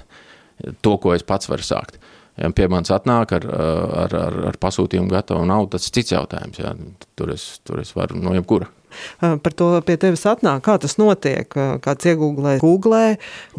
[0.82, 2.00] to, ko es pats varu sākt.
[2.36, 6.58] Ja pie manis atnāk ar, ar, ar, ar pasūtījumu gatavu naudu, tas cits jautājums.
[6.60, 6.74] Jā.
[7.16, 8.68] Tur, es, tur es varu no jebkura.
[9.20, 11.48] Par to pie tevis atnāk, kā tas notiek.
[11.84, 13.04] Kāds iegūlē, googlē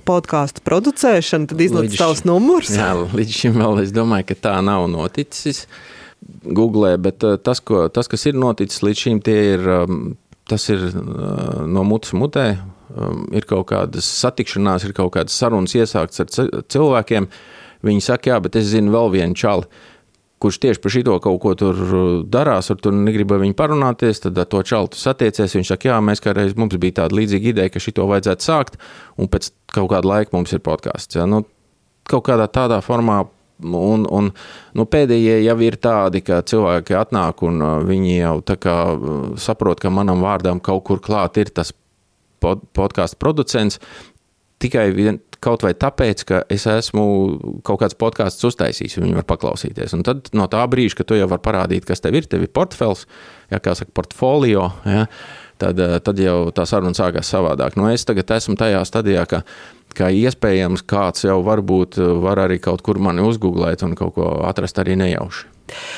[0.07, 2.73] podkāstu producēšanu, tad izlaiž tavs numurs.
[2.77, 5.65] Jā, līdz šim vēl es domāju, ka tā nav noticis.
[6.47, 9.67] Googlē, bet tas, ko, tas, kas ir noticis līdz šim, ir,
[10.49, 10.87] tas ir
[11.67, 17.29] no mutes mutē um, ir kaut kādas satikšanās, ir kaut kādas sarunas iesāktas ar cilvēkiem,
[17.85, 19.69] viņi saka, jā, bet es zinu vēl vienu čali,
[20.41, 21.79] kurš tieši par šito kaut ko tur
[22.29, 25.55] darās, ar to negribu ar viņu parunāties, tad ar to čalu tu satiecies.
[25.57, 28.77] Viņš saka, jā, mēs kādreiz mums bija tāda līdzīga ideja, ka šito vajadzētu sākt,
[29.17, 31.17] un pēc kaut kāda laika mums ir podkāsts.
[31.17, 31.25] Ja?
[31.29, 31.41] Nu,
[32.07, 33.23] kaut kādā tādā formā
[33.57, 34.29] Un, un,
[34.77, 39.89] nu, pēdējie jau ir tādi, ka cilvēki atnāk un uh, viņi jau uh, saprot, ka
[39.89, 41.73] manam vārdam kaut kur klāt ir tas
[42.43, 43.79] pod, podkāstu producents.
[44.61, 47.07] Tikai vien, kaut vai tāpēc, ka es esmu
[47.65, 49.97] kaut kāds podkāsts uztaisījis, un viņi var paklausīties.
[49.97, 52.53] Un tad no tā brīža, kad tu jau vari parādīt, kas tev ir, tev ir
[52.53, 53.05] portfels,
[53.49, 54.69] ja, kā saka, portfolio.
[54.85, 55.07] Ja,
[55.61, 57.77] tad, uh, tad jau tā saruna sākās savādāk.
[57.77, 59.41] Nu, es tagad esmu tajā stadijā, ka
[59.97, 64.31] ka iespējams kāds jau varbūt eh, var arī kaut kur mani uzgooglēt un kaut ko
[64.47, 65.53] atrast arī nejauši.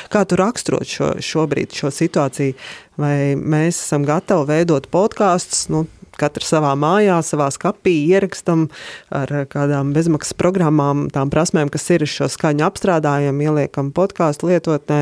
[0.09, 2.55] Kā tu raksturot šo, šobrīd šo situāciju?
[2.99, 5.83] Vai mēs esam gatavi veidot podkāstus, nu,
[6.19, 8.67] katrs savā mājā, savā skapī ierakstam
[9.13, 15.01] ar kādām bezmaksas programmām, tām prasmēm, kas ir šo skaņu apstrādājam, ieliekam podkāstu lietotnē,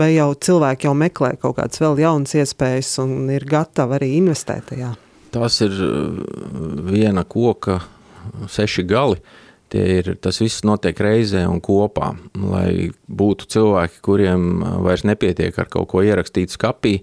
[0.00, 4.72] vai jau cilvēki jau meklē kaut kādas vēl jaunas iespējas un ir gatavi arī investēt
[4.72, 4.94] tajā?
[5.36, 5.74] Tas ir
[6.86, 7.82] viena koka
[8.52, 9.20] seši gali.
[9.76, 12.12] Ir, tas viss notiek reizē un kopā.
[12.38, 17.00] Lai būtu cilvēki, kuriem vairs nepietiek ar kaut ko ierakstīt skapī,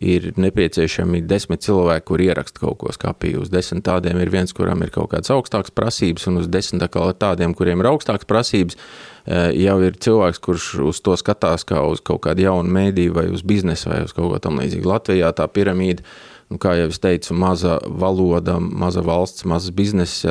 [0.00, 3.34] ir nepieciešami desmit cilvēki, kur ieraksta kaut ko skapī.
[3.40, 6.84] Uz desmit tādiem ir viens, kuram ir kaut kādas augstākas prasības, un uz desmit
[7.20, 8.78] tādiem, kuriem ir augstākas prasības,
[9.26, 13.26] e, jau ir cilvēks, kurš uz to skatās kā uz kaut kādu jaunu mēdīju vai
[13.32, 14.88] uz biznesu vai uz kaut ko tam līdzīgu.
[14.88, 16.06] Latvijā tā piramīda,
[16.52, 20.24] nu, kā jau es teicu, maza valoda, maza valsts, mazs bizness,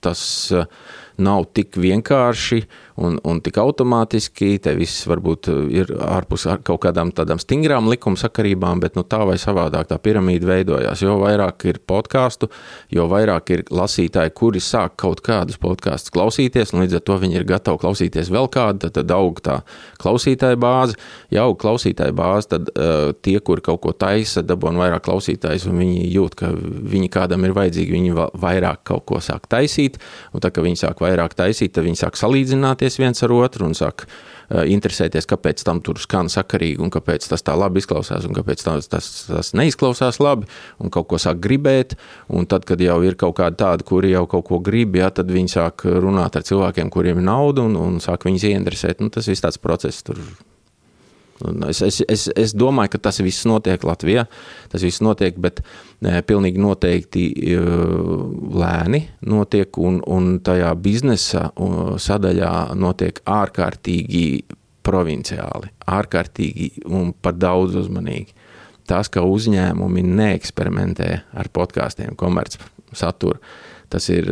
[0.00, 0.64] tas uh,
[1.18, 2.62] nav tik vienkārši
[3.02, 4.56] un, un tik automātiski.
[4.62, 9.36] Te viss varbūt ir ārpus ar kaut kādām tādām stingrām likumsakarībām, bet nu, tā vai
[9.40, 11.02] savādāk tā piramīda veidojās.
[11.02, 12.50] Jo vairāk ir podkāstu,
[12.94, 17.40] jo vairāk ir lasītāji, kuri sāk kaut kādus podkāstus klausīties, un līdz ar to viņi
[17.40, 19.60] ir gatavi klausīties vēl kādu, tad, tad aug tā
[20.02, 20.98] klausītāja bāze.
[21.34, 25.82] Ja aug klausītāja bāze, tad uh, tie, kuri kaut ko taisa, dabūna vairāk klausītājus, un
[25.82, 29.98] viņi jūt, ka viņi kādam ir vajadzīgi, viņi vairāk kaut ko sāk taisīt,
[30.32, 33.76] un tā kā viņi sāk vairāk taisīt, tad viņi sāk salīdzināties viens ar otru un
[33.78, 38.36] sāk uh, interesēties, kāpēc tam tur skan sakarīgi un kāpēc tas tā labi izklausās un
[38.36, 41.96] kāpēc tas, tas, tas neizklausās labi un kaut ko sāk gribēt.
[42.28, 45.30] Un tad, kad jau ir kaut kādi tādi, kuri jau kaut ko grib, ja, tad
[45.32, 49.02] viņi sāk runāt ar cilvēkiem, kuriem ir nauda un, un sāk viņus ieinteresēt.
[49.02, 50.20] Nu, tas viss tāds process tur
[51.68, 54.24] Es, es, es, es domāju, ka tas viss notiek Latvijā.
[54.72, 55.62] Tas viss notiek, bet
[56.02, 57.58] ne, pilnīgi noteikti e,
[58.58, 61.48] lēni notiek, un, un tajā biznesa
[62.02, 64.24] sadaļā notiek ārkārtīgi
[64.88, 68.34] provinciāli, ārkārtīgi un par daudz uzmanīgi.
[68.88, 72.56] Tas, ka uzņēmumi neeksperimentē ar podkāstiem, komerc
[72.96, 73.36] saturu,
[73.92, 74.30] tas ir,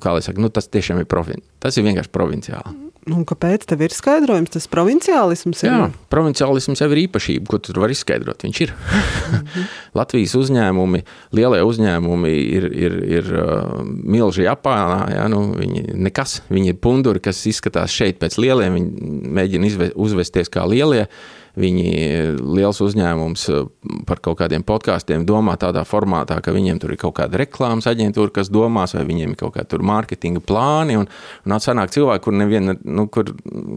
[0.00, 2.74] kā lai saka, nu, tas tiešām ir, provin tas ir vienkārši provinciāli.
[3.12, 4.52] Un kāpēc tev ir skaidrojums?
[4.54, 5.68] Tas provinciālisms ir.
[5.68, 8.46] Jā, provinciālisms jau ir īpašība, ko tu vari izskaidrot.
[8.46, 8.72] Viņš ir.
[8.72, 9.66] Mm -hmm.
[9.98, 11.02] Latvijas uzņēmumi,
[11.36, 15.12] lielie uzņēmumi ir, ir, ir uh, milži Japānā.
[15.12, 15.28] Ja?
[15.28, 18.90] Nu, viņi nekas, viņi ir punduri, kas izskatās šeit pēc lieliem, viņi
[19.36, 21.06] mēģina izve, uzvesties kā lielie.
[21.54, 23.66] Viņi liels uzņēmums eh,
[24.08, 28.32] par kaut kādiem podkāstiem domā tādā formātā, ka viņiem tur ir kaut kāda reklāmas aģentūra,
[28.34, 30.98] kas domās, vai viņiem ir kaut kāda mārketinga plāni.
[30.98, 31.06] Un,
[31.46, 33.30] un atsanāk cilvēki, kur neviena, nu, kur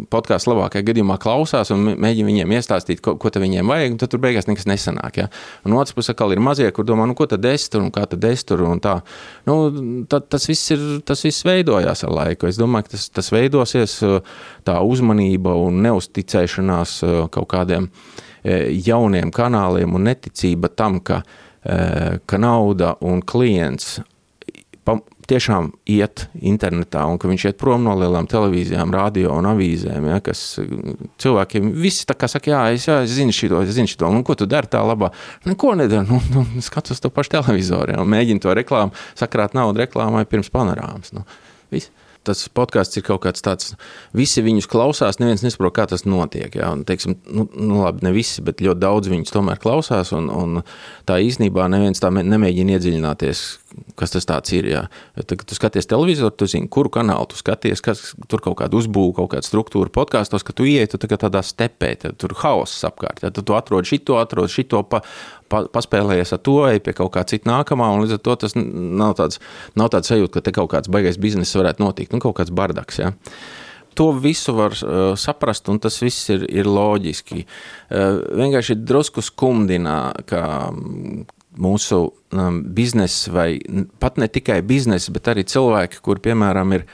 [0.09, 4.23] podkāsts labākajā gadījumā klausās un mēģina viņiem iestāstīt, ko, ko viņiem vajag, un tad tur
[4.25, 5.21] beigās nekas nesanāk.
[5.21, 5.27] Ja?
[5.67, 8.07] Un otrs puses atkal ir mazie, kur domā, nu, ko tad es tur un kā
[8.09, 8.95] tad es tur un tā.
[9.45, 9.59] Nu,
[10.09, 12.49] tad, tas, viss ir, tas viss veidojās ar laiku.
[12.49, 13.99] Es domāju, ka tas, tas veidosies
[14.65, 16.97] tā uzmanība un neusticēšanās
[17.37, 17.89] kaut kādā kādiem
[18.43, 21.23] e, jauniem kanāliem un neticība tam, ka,
[21.63, 23.99] e, ka nauda un klients
[25.27, 30.21] tiešām iet internetā un ka viņš iet prom no lielām televīzijām, radio un avīzēm, ja,
[30.23, 30.43] kas
[31.19, 34.23] cilvēkiem visi tā kā saka, jā, es, jā, es zinu šito, es zinu šito, un
[34.23, 35.12] ko tu dari tā labā?
[35.43, 39.84] Neko nedaru, nu, nu skatos to pašu televizoru, ja, un mēģinu to reklāmu, sakrāt naudu
[39.84, 41.27] reklāmai pirms panorāmas, nu,
[41.75, 41.91] viss
[42.27, 43.73] tas podkāsts ir kaut kāds tāds,
[44.17, 46.53] visi viņus klausās, neviens nesaprot, kā tas notiek.
[46.59, 50.29] Jā, un, teiksim, nu, nu, labi, ne visi, bet ļoti daudz viņus tomēr klausās, un,
[50.33, 50.61] un
[51.09, 53.43] tā īstenībā neviens tā nemēģina iedziļināties,
[53.99, 54.69] kas tas ir.
[54.71, 54.83] Jā.
[55.17, 58.77] Tad, kad tu skaties televizoru, tu zini, kuru kanālu tu skaties, kas tur kaut kāda
[58.79, 62.85] uzbūve, kaut kāda struktūra podkāstos, ka tu ieiet tu tā tādā stepē, tad tur hauss
[62.87, 63.23] apkārt.
[63.25, 65.03] Tad tu atrod šito, atrod šito, pa,
[65.51, 68.57] pa, paspēlējies ar to, ej pie kaut kā cita nākamā, un līdz ar to tas
[68.57, 69.41] nav tāds,
[69.79, 73.01] nav tāds sajūta, ka te kaut kāds baigais bizness varētu notikt, nu kaut kāds bardaks.
[73.03, 73.15] Ja
[73.97, 77.41] to visu var uh, saprast, un tas viss ir, ir loģiski.
[77.89, 79.97] Uh, vienkārši drusku skumdinā,
[80.29, 80.41] ka
[81.61, 83.47] mūsu um, biznesa, vai
[84.01, 86.85] pat ne tikai biznesa, bet arī cilvēki, kur, piemēram, ir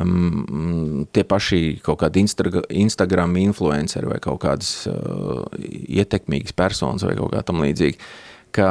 [0.00, 7.16] um, tie paši kaut kādi Insta, Instagram influenceri vai kaut kādas uh, ietekmīgas personas vai
[7.18, 8.10] kaut kā tam līdzīga,
[8.56, 8.70] ka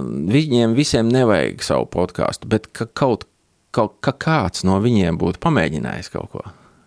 [0.00, 3.28] viņiem visiem nevajag savu podkāstu, bet ka kaut,
[3.74, 6.44] kaut ka kāds no viņiem būtu pamēģinājis kaut ko.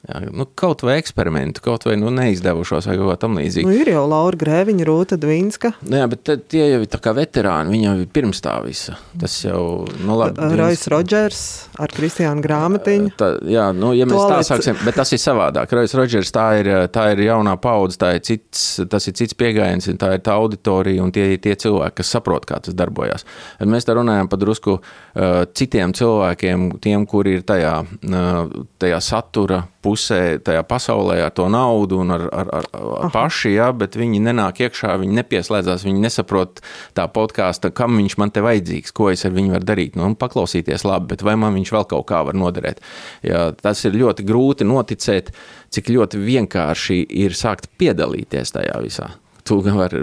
[0.07, 3.67] Jā, nu, kaut vai eksperimentu, kaut vai nu, neizdevušos, vai kaut kā tamlīdzīga.
[3.67, 5.73] Nu, ir jau Laura Grēviņa, Rūta Dvīnska.
[5.83, 8.95] Nu, jā, bet tie jau ir kā veterāni, viņi jau ir pirms tā visa.
[9.19, 9.59] Tas jau,
[10.07, 10.47] nu labi.
[10.61, 11.41] Rojas Rodžers
[11.83, 13.11] ar Kristiānu Grāmatiņu.
[13.19, 14.47] Tā, jā, nu, ja mēs Tolets.
[14.47, 15.75] tā sāksim, bet tas ir savādāk.
[15.75, 19.91] Rojas Rodžers, tā ir, tā ir jaunā paudze, tā ir cits, tas ir cits pieejams,
[19.99, 23.27] tā ir tā auditorija un tie ir tie cilvēki, kas saprot, kā tas darbojas.
[23.59, 29.03] Bet mēs te runājam par drusku uh, citiem cilvēkiem, tiem, kuri ir tajā, uh, tajā
[29.03, 32.67] satura pusē, tajā pasaulē ar to naudu un ar, ar, ar,
[33.05, 36.61] ar paši, ja, bet viņi nenāk iekšā, viņi nepieslēdzās, viņi nesaprot
[36.97, 39.95] tā podkāstu, kam viņš man te vajadzīgs, ko es ar viņu varu darīt.
[39.99, 42.83] Nu, paklausīties labi, bet vai man viņš vēl kaut kā var noderēt.
[43.25, 45.31] Ja, tas ir ļoti grūti noticēt,
[45.73, 49.13] cik ļoti vienkārši ir sākt piedalīties tajā visā.
[49.47, 49.93] Var,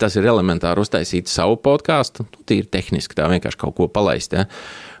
[0.00, 4.32] tas ir elementāri uztaisīt savu podkāstu, nu, tīri tehniski, tā vienkārši kaut ko palaist.
[4.32, 4.46] Ja.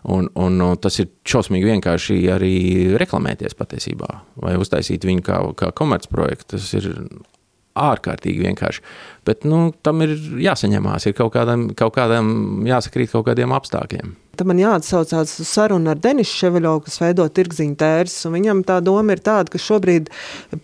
[0.06, 2.56] Un, un tas ir šausmīgi vienkārši arī
[3.00, 6.52] reklamēties patiesībā, vai uztaisīt viņu kā, kā komercprojektu.
[6.54, 6.92] Tas ir
[7.76, 8.84] ārkārtīgi vienkārši.
[9.26, 12.28] Bet nu, tam ir jāsaņemās, ir kaut kādam, kaut kādam
[12.68, 14.14] jāsakrīt kaut kādiem apstākļiem.
[14.36, 18.16] Tad man jāatsaucās uz sarunu ar Denisu Ševeļovu, kas veido tirgziņu tērs.
[18.28, 20.10] Viņam tā doma ir tāda, ka šobrīd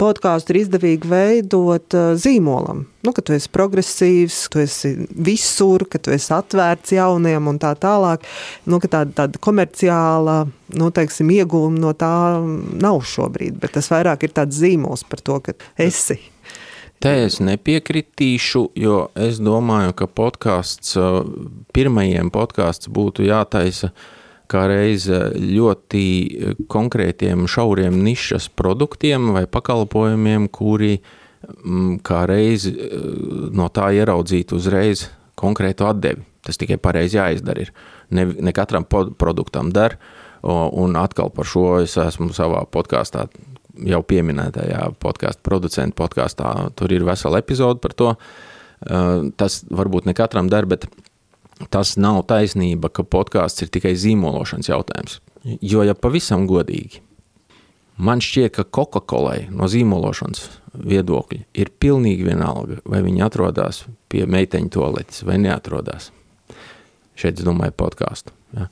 [0.01, 2.85] podkāstu ir izdevīgi veidot uh, zīmolam.
[3.03, 7.73] Nu, ka tu esi progresīvs, tu esi visur, ka tu esi atvērts jauniem un tā
[7.81, 8.29] tālāk.
[8.69, 10.37] Nu, tāda, tāda komerciāla
[10.79, 12.13] nu, teiksim, ieguvuma no tā
[12.83, 16.21] nav šobrīd, bet tas vairāk ir tāds zīmols par to, ka esi.
[17.03, 20.95] Te es nepiekritīšu, jo es domāju, ka podkāsts,
[21.75, 23.91] pirmajiem podkāsts būtu jātaisa
[24.53, 26.05] kā reize ļoti
[26.71, 31.01] konkrētiem, šauriem nišas produktiem vai pakalpojumiem, kuri
[32.07, 32.77] kā reizi
[33.51, 36.23] no tā ieraudzītu uzreiz konkrētu atdevi.
[36.47, 37.67] Tas tikai pareizi jāizdara.
[37.67, 37.75] Ir.
[38.15, 39.99] Ne, ne katram produktam der,
[40.43, 43.27] un atkal par šo es esmu savā podkāstā
[43.73, 46.53] jau pieminētajā podkāstu producentu podkāstā.
[46.77, 48.13] Tur ir vesela epizode par to.
[48.83, 50.89] Uh, tas varbūt ne katram der, bet
[51.71, 55.21] tas nav taisnība, ka podkāsts ir tikai zīmološanas jautājums.
[55.63, 57.03] Jo, ja pavisam godīgi,
[58.03, 64.73] man šķiet, ka Coca-Colai no zīmološanas viedokļa ir pilnīgi vienalga, vai viņi atrodas pie meiteņu
[64.73, 66.11] toaletes vai neatrodas.
[67.19, 68.35] Šeit es domāju podkāstu.
[68.57, 68.69] Ja.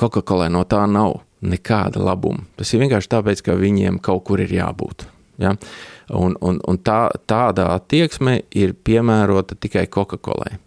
[0.00, 2.46] Coca-Colai no tā nav nekāda labuma.
[2.56, 5.06] Tas ir vienkārši tāpēc, ka viņiem kaut kur ir jābūt.
[5.42, 5.56] Ja?
[6.12, 10.58] Un, un, un tā, tāda attieksme ir piemērota tikai Coca-Colai.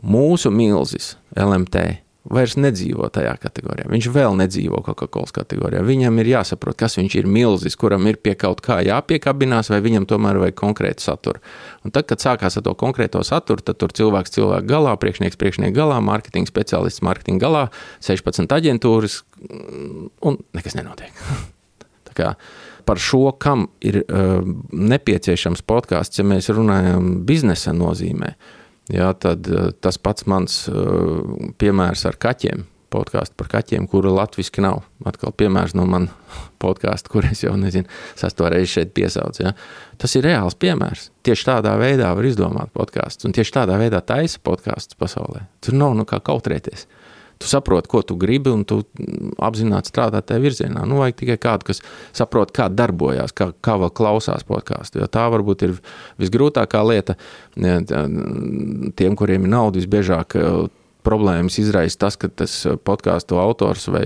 [0.00, 1.82] Mūsu milzis, LMT,
[2.28, 3.88] vairs nedzīvo tajā kategorijā.
[3.88, 5.80] Viņš vēl nedzīvo Coca-Cola kategorijā.
[5.86, 10.06] Viņam ir jāsaprot, kas viņš ir milzis, kuram ir pie kaut kā jāpiekabinās, vai viņam
[10.10, 11.40] tomēr vajag konkrētu saturu.
[11.84, 15.76] Un tad, kad sākās ar to konkrēto saturu, tad tur cilvēks cilvēku galā, priekšnieks priekšnieku
[15.78, 17.64] galā, mārketinga speciālists mārketinga galā,
[18.04, 19.22] 16 aģentūras
[20.20, 21.16] un nekas nenotiek.
[22.84, 24.40] par šo, kam ir uh,
[24.74, 28.34] nepieciešams podkāsts, ja mēs runājam biznesa nozīmē.
[28.34, 28.59] Uh,
[28.94, 34.64] Jā, tad eh, tas pats mans eh, piemērs ar kaķiem, podkāstu par kaķiem, kura latviešu
[34.64, 34.82] nav.
[35.06, 36.14] Atkal piemērs no manas
[36.62, 39.44] podkāstu, kur es jau nezinu, sesto reizi šeit piesaucu.
[39.46, 39.54] Ja.
[40.00, 41.10] Tas ir reāls piemērs.
[41.26, 45.46] Tieši tādā veidā var izdomāt podkāstus, un tieši tādā veidā taisa podkāstus pasaulē.
[45.64, 46.88] Tur nav nu kā kautrēties.
[47.40, 48.82] Tu saproti, ko tu gribi, un tu
[49.40, 50.82] apzināti strādā tajā virzienā.
[50.84, 51.80] Nu, vajag tikai kādu, kas
[52.12, 55.00] saprot, kā darbojas, kā, kā vēl klausās podkāstu.
[55.00, 55.72] Jo tā varbūt ir
[56.20, 57.16] visgrūtākā lieta
[57.56, 60.36] tiem, kuriem ir nauda visbiežāk.
[61.00, 62.52] Problēmas izraisa tas, ka tas
[62.84, 64.04] podkāstu autors vai,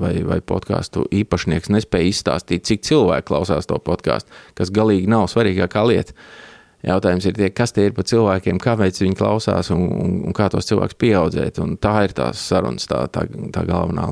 [0.00, 5.84] vai, vai podkāstu īpašnieks nespēja izstāstīt, cik cilvēki klausās to podkāstu, kas galīgi nav svarīgākā
[5.92, 6.16] lieta.
[6.86, 10.46] Jautājums ir, tie, kas tie ir par cilvēkiem, kāpēc viņi klausās un, un, un kā
[10.52, 11.60] tos cilvēkus pieaudzēt.
[11.60, 14.06] Un tā ir tā sarunas, tā, tā, tā galvenā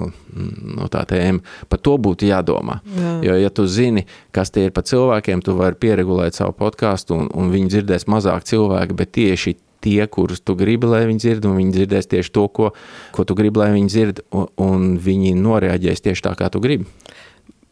[0.76, 1.40] no tā tēma.
[1.70, 2.80] Par to būtu jādomā.
[2.98, 3.14] Jā.
[3.28, 4.04] Jo, ja tu zini,
[4.36, 8.44] kas tie ir par cilvēkiem, tu vari pieregulēt savu podkāstu un, un viņi dzirdēs mazāk
[8.48, 12.44] cilvēku, bet tieši tie, kurus tu gribi, lai viņi dzird, un viņi dzirdēs tieši to,
[12.52, 12.72] ko,
[13.14, 16.88] ko tu gribi, lai viņi dzird, un, un viņi noreaģēs tieši tā, kā tu gribi.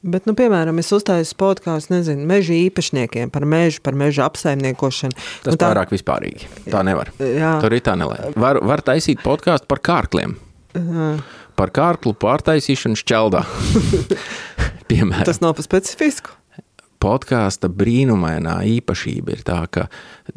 [0.06, 5.16] Bet, nu, piemēram, es uztaisu podkāstu, nezinu, meža īpašniekiem par mežu, par meža apsaimniekošanu.
[5.42, 5.66] Tas nu, tā...
[5.66, 6.46] pārāk vispārīgi.
[6.70, 7.10] Tā nevar.
[7.18, 7.56] Jā.
[7.64, 8.30] Tur ir tā nelēma.
[8.38, 10.36] Var, var taisīt podkāstu par kārkliem.
[10.78, 11.10] Jā.
[11.58, 13.42] Par kārklu pārtaisīšanu šķeldā.
[14.90, 15.26] Piemēram.
[15.26, 16.35] Tas nav pa specifisku.
[17.02, 19.86] Podkāsta brīnumainā īpašība ir tā, ka,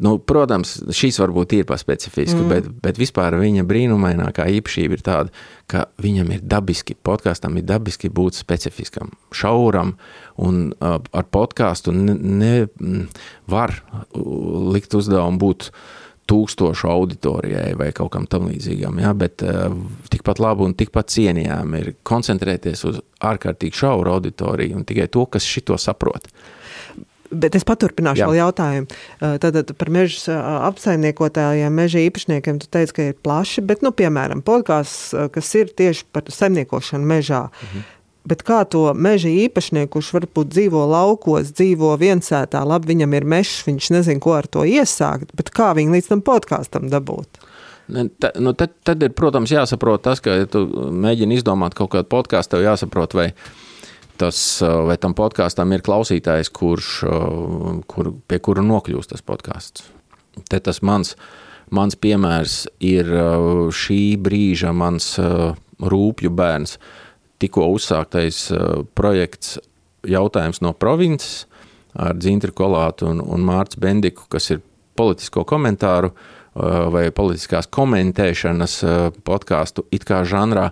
[0.02, 2.50] nu, protams, šīs varbūt ir paspecifiski, mm.
[2.52, 8.10] bet, bet vispār viņa brīnumainākā īpašība ir tāda, ka viņam ir dabiski, podkāstam ir dabiski
[8.12, 9.94] būt specifiskam, šauram,
[10.40, 14.14] un uh, ar podkāstu nevar ne,
[14.74, 15.70] likt uzdevumu būt
[16.30, 19.12] tūkstošu auditorijai vai kaut kam tam līdzīgam, ja?
[19.18, 19.68] bet uh,
[20.12, 25.46] tikpat labi un tikpat cienījām ir koncentrēties uz ārkārtīgi šauru auditoriju un tikai to, kas
[25.46, 26.30] šito saprot.
[27.30, 28.26] Bet es paturpināšu Jā.
[28.26, 28.96] vēl jautājumu.
[29.20, 30.34] Tātad par meža
[30.66, 36.08] apsaimniekotājiem, meža īpašniekiem, tu teici, ka ir plaši, bet, nu, piemēram, podkāsts, kas ir tieši
[36.10, 37.44] par saimniekošanu mežā.
[37.68, 37.86] Mhm.
[38.28, 43.62] Bet kā to meža īpašnieku, kurš varbūt dzīvo laukos, dzīvo viensētā, labi, viņam ir mežs,
[43.64, 47.40] viņš nezina, ko ar to iesākt, bet kā viņi līdz tam podkāstam dabūt?
[47.90, 52.10] Ta, nu, tad, tad ir, protams, jāsaprot tas, ka, ja tu mēģini izdomāt kaut kādu
[52.12, 53.26] podkāstu, tev jāsaprot, vai,
[54.20, 56.92] tas, vai tam podkāstam ir klausītājs, kurš,
[57.90, 59.88] kur, pie kura nokļūst tas podkāsts.
[60.52, 61.16] Te tas mans,
[61.74, 63.10] mans piemērs ir
[63.74, 65.16] šī brīža mans
[65.80, 66.76] rūpju bērns,
[67.40, 68.48] tikko uzsāktais
[68.98, 69.58] projekts
[70.06, 71.46] jautājums no provinces
[71.98, 74.62] ar Dzintru Kolātu un, un Mārts Bendiku, kas ir
[74.98, 76.12] politisko komentāru
[76.90, 78.80] vai politiskās komentēšanas
[79.26, 80.70] podkāstu it kā žanrā,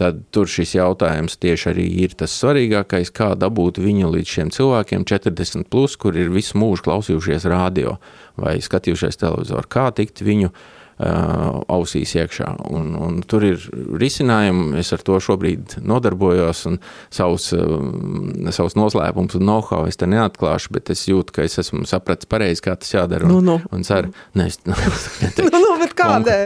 [0.00, 5.06] tad tur šis jautājums tieši arī ir tas svarīgākais, kā dabūt viņu līdz šiem cilvēkiem
[5.06, 7.98] 40, plus, kur ir visu mūžu klausījušies radio
[8.40, 12.50] vai skatījušies televizoru, kā tikt viņu uh, Uh, ausīs iekšā.
[12.68, 13.62] Un, un tur ir
[14.00, 16.78] risinājumi, es ar to šobrīd nodarbojos, un
[17.14, 21.86] savus, uh, savus noslēpumus un know-how es te neatklāšu, bet es jūtu, ka es esmu
[21.88, 23.28] sapratis pareizi, kā tas jādara.
[23.28, 23.70] Un, nu, nu.
[23.72, 24.76] un ceru, ne, es, nu,
[25.48, 26.42] nu, nu, bet kādēļ?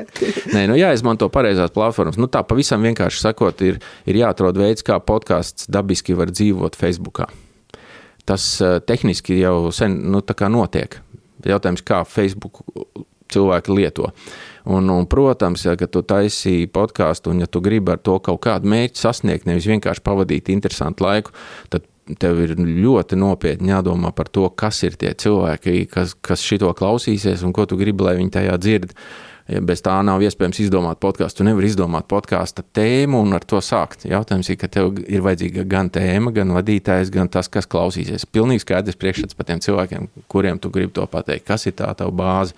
[0.55, 2.21] Nē, nu jāizmanto pareizās platformas.
[2.21, 7.27] Nu tā pavisam vienkārši sakot, ir, ir jāatrod veids, kā podkāsts dabiski var dzīvot Facebookā.
[8.25, 10.23] Tas uh, tehniski jau sen nu,
[10.55, 11.01] notiek.
[11.45, 12.63] Jautājums, kā Facebook
[13.33, 14.11] cilvēki lieto.
[14.65, 18.71] Un, un, protams, ja tu taisīji podkāstu un ja tu gribi ar to kaut kādu
[18.73, 21.35] mērķi sasniegt, nevis vienkārši pavadīt interesantu laiku,
[21.73, 21.85] tad
[22.21, 27.45] tev ir ļoti nopietni jādomā par to, kas ir tie cilvēki, kas, kas šito klausīsies
[27.45, 28.99] un ko tu gribi, lai viņi tajā dzird.
[29.45, 31.43] Ja bez tā nav iespējams izdomāt podkāstu.
[31.43, 34.07] Tu nevari izdomāt podkāstu tēmu un ar to sākt.
[34.09, 38.25] Jautājums ir, ka tev ir vajadzīga gan tēma, gan vadītājs, gan tas, kas klausīsies.
[38.33, 41.45] Pilnīgi skaidrs priekšstats par tiem cilvēkiem, kuriem tu gribi to pateikt.
[41.51, 42.57] Kas ir tā tava bāze?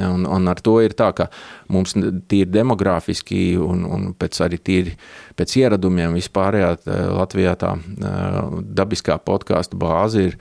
[0.00, 1.26] Un, un ar to ir tā, ka
[1.72, 4.94] mums tīri demogrāfiski un, un pēc arī tīri
[5.36, 6.70] pēc ieradumiem vispārējā
[7.12, 7.74] Latvijā tā
[8.80, 10.38] dabiskā podkāstu bāze ir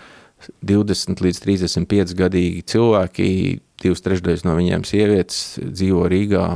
[0.66, 3.28] 20 līdz 35 gadīgi cilvēki,
[3.84, 6.48] divas trešdaļas no viņiem sievietes dzīvo Rīgā,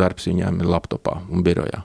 [0.00, 1.84] darbs viņiem ir laptopā un birojā.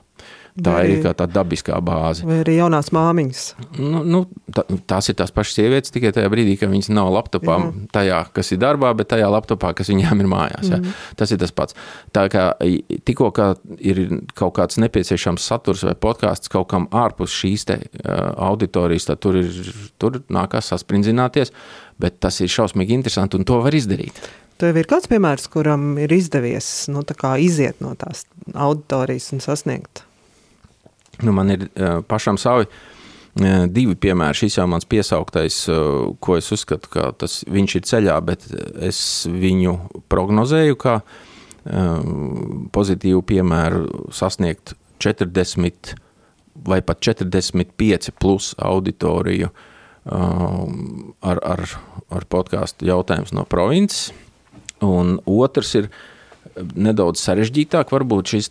[0.56, 2.24] Tā vai, ir kā tā dabiskā bāze.
[2.24, 3.40] Vai arī jaunās māmiņas.
[3.76, 4.22] Nu, nu,
[4.56, 7.82] tā, tās ir tās pašas sievietes tikai tajā brīdī, kad viņas nav laptopā, Jā.
[7.92, 10.70] tajā, kas ir darbā, bet tajā laptopā, kas viņām ir mājās.
[10.70, 10.88] Mm.
[10.88, 10.94] Ja?
[11.20, 11.76] Tas ir tas pats.
[12.16, 12.46] Tā kā
[13.04, 13.50] tikko kā
[13.84, 14.00] ir
[14.38, 19.36] kaut kāds nepieciešams saturs vai podkāsts kaut kam ārpus šīs te, uh, auditorijas, tad tur,
[19.42, 21.52] ir, tur nākās sasprindzināties,
[22.00, 24.24] bet tas ir šausmīgi interesanti un to var izdarīt.
[24.56, 27.04] Tev ir kāds piemērs, kuram ir izdevies nu,
[27.44, 28.24] iziet no tās
[28.56, 30.05] auditorijas un sasniegt
[31.22, 31.68] Nu, man ir
[32.08, 32.68] pašam savi
[33.72, 34.38] divi piemēri.
[34.40, 35.58] Šis jau mans piesauktais,
[36.24, 38.46] ko es uzskatu, ka tas, viņš ir ceļā, bet
[38.84, 39.76] es viņu
[40.12, 40.98] prognozēju, kā
[42.76, 45.96] pozitīvu piemēru sasniegt 40
[46.66, 49.50] vai pat 45 plus auditoriju
[50.06, 51.64] ar, ar,
[52.14, 54.12] ar podkāstu jautājums no provinces.
[54.84, 55.90] Un otrs ir
[56.76, 57.92] nedaudz sarežģītāk.
[57.92, 58.50] Varbūt šis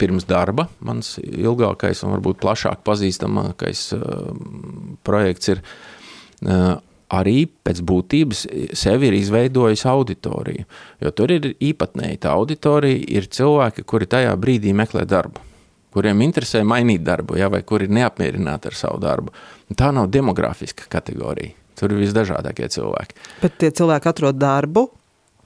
[0.00, 4.32] pirms darba mans ilgākais un varbūt plašāk pazīstamākais uh,
[5.06, 6.80] projekts ir uh,
[7.12, 8.44] arī pēc būtības
[8.78, 10.66] sevi ir izveidojis auditoriju.
[11.02, 15.42] Jo tur ir īpatnēji tā auditorija, ir cilvēki, kuri tajā brīdī meklē darbu,
[15.92, 19.34] kuriem interesē mainīt darbu, ja, vai kuri ir neapmierināti ar savu darbu.
[19.76, 21.56] Tā nav demogrāfiska kategorija.
[21.78, 23.16] Tur ir visdažādākie cilvēki.
[23.40, 24.86] Bet tie cilvēki atrod darbu,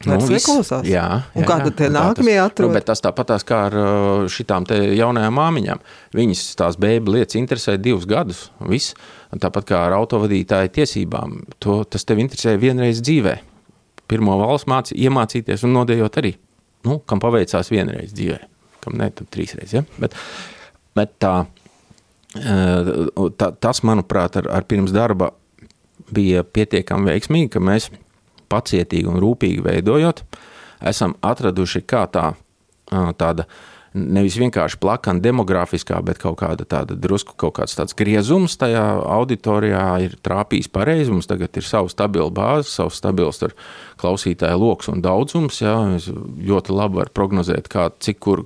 [0.05, 0.85] Nu, viss klausās.
[0.85, 2.69] Jā, jā, un kāda ir nākamie atrodi?
[2.69, 5.81] Nu, bet tas tāpatās kā ar uh, šitām jaunajām māmiņām.
[6.17, 8.43] Viņas tās bēbu lietas interesē divus gadus.
[8.69, 8.93] Viss.
[9.33, 11.39] Tāpat kā ar autovadītāju tiesībām.
[11.65, 13.39] To, tas tev interesē vienreiz dzīvē.
[14.07, 16.37] Pirmo valsts mācī, iemācīties un nodējot arī.
[16.87, 18.39] Nu, kam paveicās vienreiz dzīvē.
[18.85, 19.79] Kam ne, tad trīsreiz.
[19.79, 19.87] Ja?
[19.97, 20.15] Bet,
[20.97, 21.35] bet tā,
[22.37, 22.97] uh,
[23.41, 25.33] tā, tas, manuprāt, ar, ar pirms darba
[26.13, 27.89] bija pietiekami veiksmīgi, ka mēs
[28.53, 30.25] pacietīgi un rūpīgi veidojot,
[30.87, 32.33] esam atraduši, kā tā
[33.19, 33.47] tāda
[33.97, 38.83] nevis vienkārši plakana demografiskā, bet kaut kāda tāda drusku kaut kāds tāds griezums tajā
[39.17, 41.13] auditorijā ir trāpījis pareizi.
[41.15, 43.41] Mums tagad ir sava stabila bāze, savs stabils
[44.01, 45.63] klausītāju lokus un daudzums.
[45.65, 48.45] Jā, es ļoti labi varu prognozēt, kā, cik kur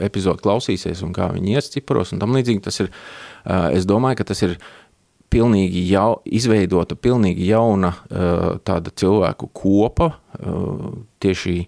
[0.00, 2.64] epizodu klausīsies un kā viņi ies ciparos un tam līdzīgi.
[2.64, 2.92] Tas ir,
[3.76, 4.56] es domāju, ka tas ir
[5.32, 7.92] pilnīgi jau, izveidota pilnīgi jauna
[8.64, 10.12] tāda cilvēku kopa
[11.20, 11.58] tieši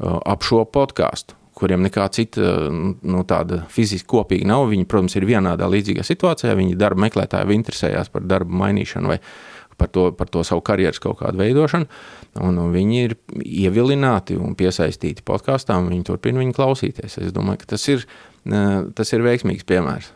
[0.00, 4.68] ap šo podkāstu kuriem nekā cita nu, tāda fiziski kopīga nav.
[4.70, 6.54] Viņi, protams, ir vienādā līdzīgā situācijā.
[6.58, 9.18] Viņi darba meklētāji interesējās par darbu mainīšanu vai
[9.80, 11.88] par to, par to savu karjeras kaut kādu veidošanu.
[12.44, 17.18] Un, un viņi ir ievilināti un piesaistīti podkāstām, viņi turpina viņu klausīties.
[17.24, 18.04] Es domāju, ka tas ir,
[18.96, 20.12] tas ir veiksmīgs piemērs.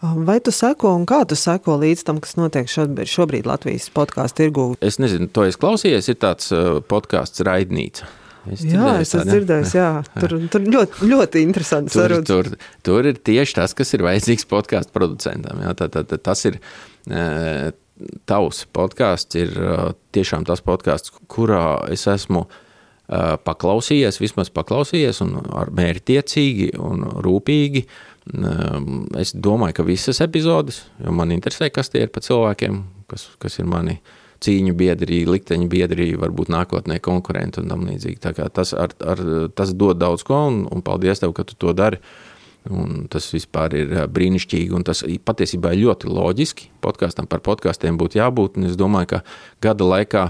[0.00, 4.64] Vai tu seko un kā tu seko līdz tam, kas notiek šobrīd, Latvijas podkāstu tirgū?
[4.80, 6.48] Es nezinu, to es klausījos, ir tāds
[6.88, 8.08] podkāsts Raidnīca.
[8.48, 9.90] Es jā, es esmu dzirdējis, jā.
[10.22, 12.48] Tur, tur ļoti, ļoti interesants tur, tur,
[12.86, 15.60] tur ir tieši tas, kas ir vajadzīgs podkāstu producentam.
[15.60, 16.56] Jā, tā, tā, tā, tas ir
[18.30, 19.52] tavs podkāsts, ir
[20.16, 22.46] tiešām tas podkāsts, kurā es esmu
[23.44, 27.84] paklausījies, vismaz paklausījies, un ar mērķtiecīgi un rūpīgi.
[29.18, 33.58] Es domāju, ka visas epizodes, jo man interesē, kas tie ir pa cilvēkiem, kas, kas
[33.58, 33.98] ir mani
[34.40, 38.20] cīņu biedri, likteņu biedri, varbūt nākotnē konkurenti un tam līdzīgi.
[38.56, 39.22] Tas, ar, ar,
[39.56, 42.00] tas dod daudz ko, un, un paldies tev, ka tu to dari.
[42.68, 46.68] Un tas vispār ir brīnišķīgi, un tas patiesībā ir ļoti loģiski.
[46.84, 49.22] Podkāstam par podkāstiem būtu jābūt, un es domāju, ka
[49.64, 50.26] gada laikā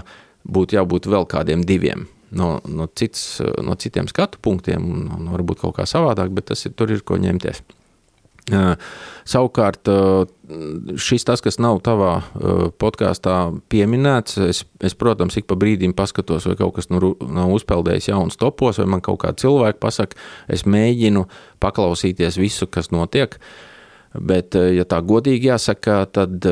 [0.47, 2.07] būtu jābūt vēl kādiem diviem.
[2.31, 6.63] No, no, cits, no citiem skatu punktiem, un, un varbūt kaut kā savādāk, bet tas
[6.63, 7.59] ir, tur ir ko ņemties.
[8.49, 9.87] Savukārt,
[10.99, 12.13] šis tas, kas nav tavā
[12.81, 13.35] podkāstā
[13.71, 18.39] pieminēts, es, es, protams, ik pa brīdim paskatos, vai kaut kas nu, nav uzpeldējis jauns
[18.41, 20.17] topos, vai man kaut kā cilvēki pasaka,
[20.51, 21.27] es mēģinu
[21.61, 23.37] paklausīties visu, kas notiek.
[24.11, 26.43] Bet, ja tā godīgi jāsaka, tad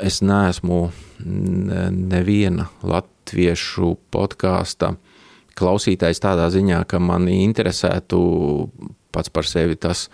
[0.00, 0.78] es neesmu
[1.26, 4.94] neviena latviešu podkāsta
[5.58, 8.22] klausītājs tādā ziņā, ka mani interesētu
[9.12, 10.08] pats par sevi tas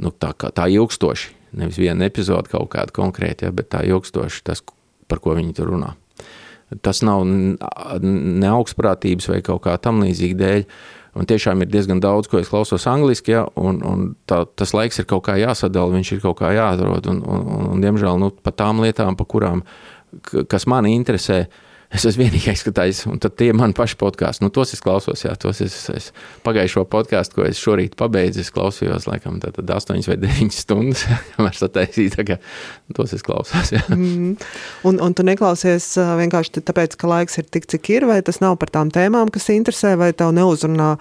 [0.00, 1.36] nu, tā, tā ilgstoši.
[1.60, 4.62] Nevis viena epizode kaut kāda konkrēta, ja, bet tā ilgstoši tas,
[5.10, 5.94] par ko viņi tur runā.
[6.86, 10.66] Tas nav ne augstprātības vai kaut kā tam līdzīga dēļ.
[11.18, 15.02] Un tiešām ir diezgan daudz, ko es klausos angliski, ja, un, un tā, tas laiks
[15.02, 17.08] ir kaut kā jāsadala, viņš ir kaut kā jāatrod.
[17.10, 19.64] Un, un, un, un diemžēl nu, par tām lietām, pa kurām,
[20.22, 23.16] kas mani interesē, uh, Es esmu vienīgais, kas tāds ir.
[23.18, 24.44] Tad tie ir mani paši podkāsti.
[24.44, 25.24] Nu, tos es klausos.
[25.24, 26.04] Jā, tos es, es
[26.46, 31.02] pagājušo podkāstu, ko es šorīt pabeidzu, es klausījos laikam 8 vai 9 stundas,
[31.34, 32.12] kamēr sataisīju.
[32.14, 32.46] Tagad,
[32.94, 33.72] tos es klausos.
[33.74, 33.82] Jā.
[33.90, 34.36] Mm.
[34.86, 38.54] Un, un tu neklausies vienkārši tāpēc, ka laiks ir tik, cik ir, vai tas nav
[38.62, 40.92] par tām tēmām, kas interesē, vai tev neuzrunā,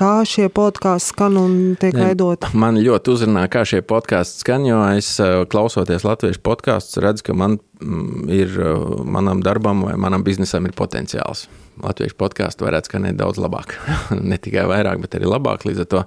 [0.00, 2.48] kā šie podkāsti skan un tiek ne, veidot?
[2.56, 5.12] Man ļoti uzrunā, kā šie podkāsti skan, jo es
[5.52, 11.46] klausoties latviešu podkāstus, redzu, ka man ir uh, manam darbam vai manam biznesam ir potenciāls.
[11.78, 13.76] Latviešu podkāstu varētu skanēt daudz labāk.
[14.30, 15.66] ne tikai vairāk, bet arī labāk.
[15.68, 16.02] Līdz ar to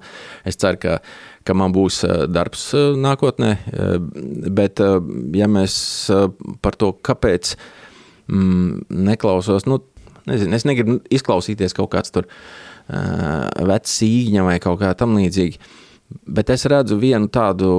[0.48, 0.98] es ceru, ka,
[1.48, 3.54] ka man būs uh, darbs uh, nākotnē.
[4.52, 4.82] Bet,
[5.36, 5.76] ja mēs
[6.64, 7.54] par to, kāpēc
[8.28, 9.80] mm, neklausos, nu,
[10.28, 12.28] nezinu, es negribu izklausīties kaut kāds tur
[12.92, 15.72] vecs sīņa vai kaut kā tam līdzīga.
[16.26, 17.72] Bet es redzu vienu tādu,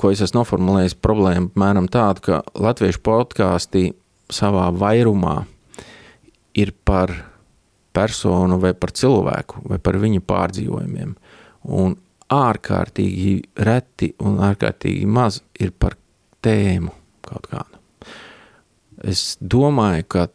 [0.00, 3.84] ko es esmu noformulējis, problēmu, apmēram tādu, ka latviešu podkāstī
[4.30, 5.42] savā vairumā
[6.58, 7.12] ir par
[7.94, 11.14] personu vai par cilvēku vai par viņa pārdzīvojumiem.
[11.76, 11.96] Un
[12.30, 13.34] ārkārtīgi
[13.66, 15.96] reti un ārkārtīgi maz ir par
[16.44, 16.94] tēmu
[17.26, 17.80] kaut kādu.
[19.10, 20.26] Es domāju, ka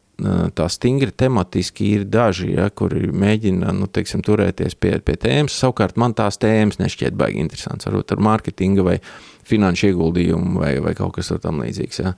[0.55, 5.57] tā stingri tematiski ir daži, ja, kuri mēģina nu, teiksim, turēties pie, pie tēmas.
[5.59, 7.87] Savukārt man tās tēmas nešķiet baigi interesants.
[7.89, 8.99] Varbūt ar mārketinga vai
[9.45, 12.01] finanšu ieguldījumu vai, vai kaut kas tam līdzīgs.
[12.01, 12.15] Ja.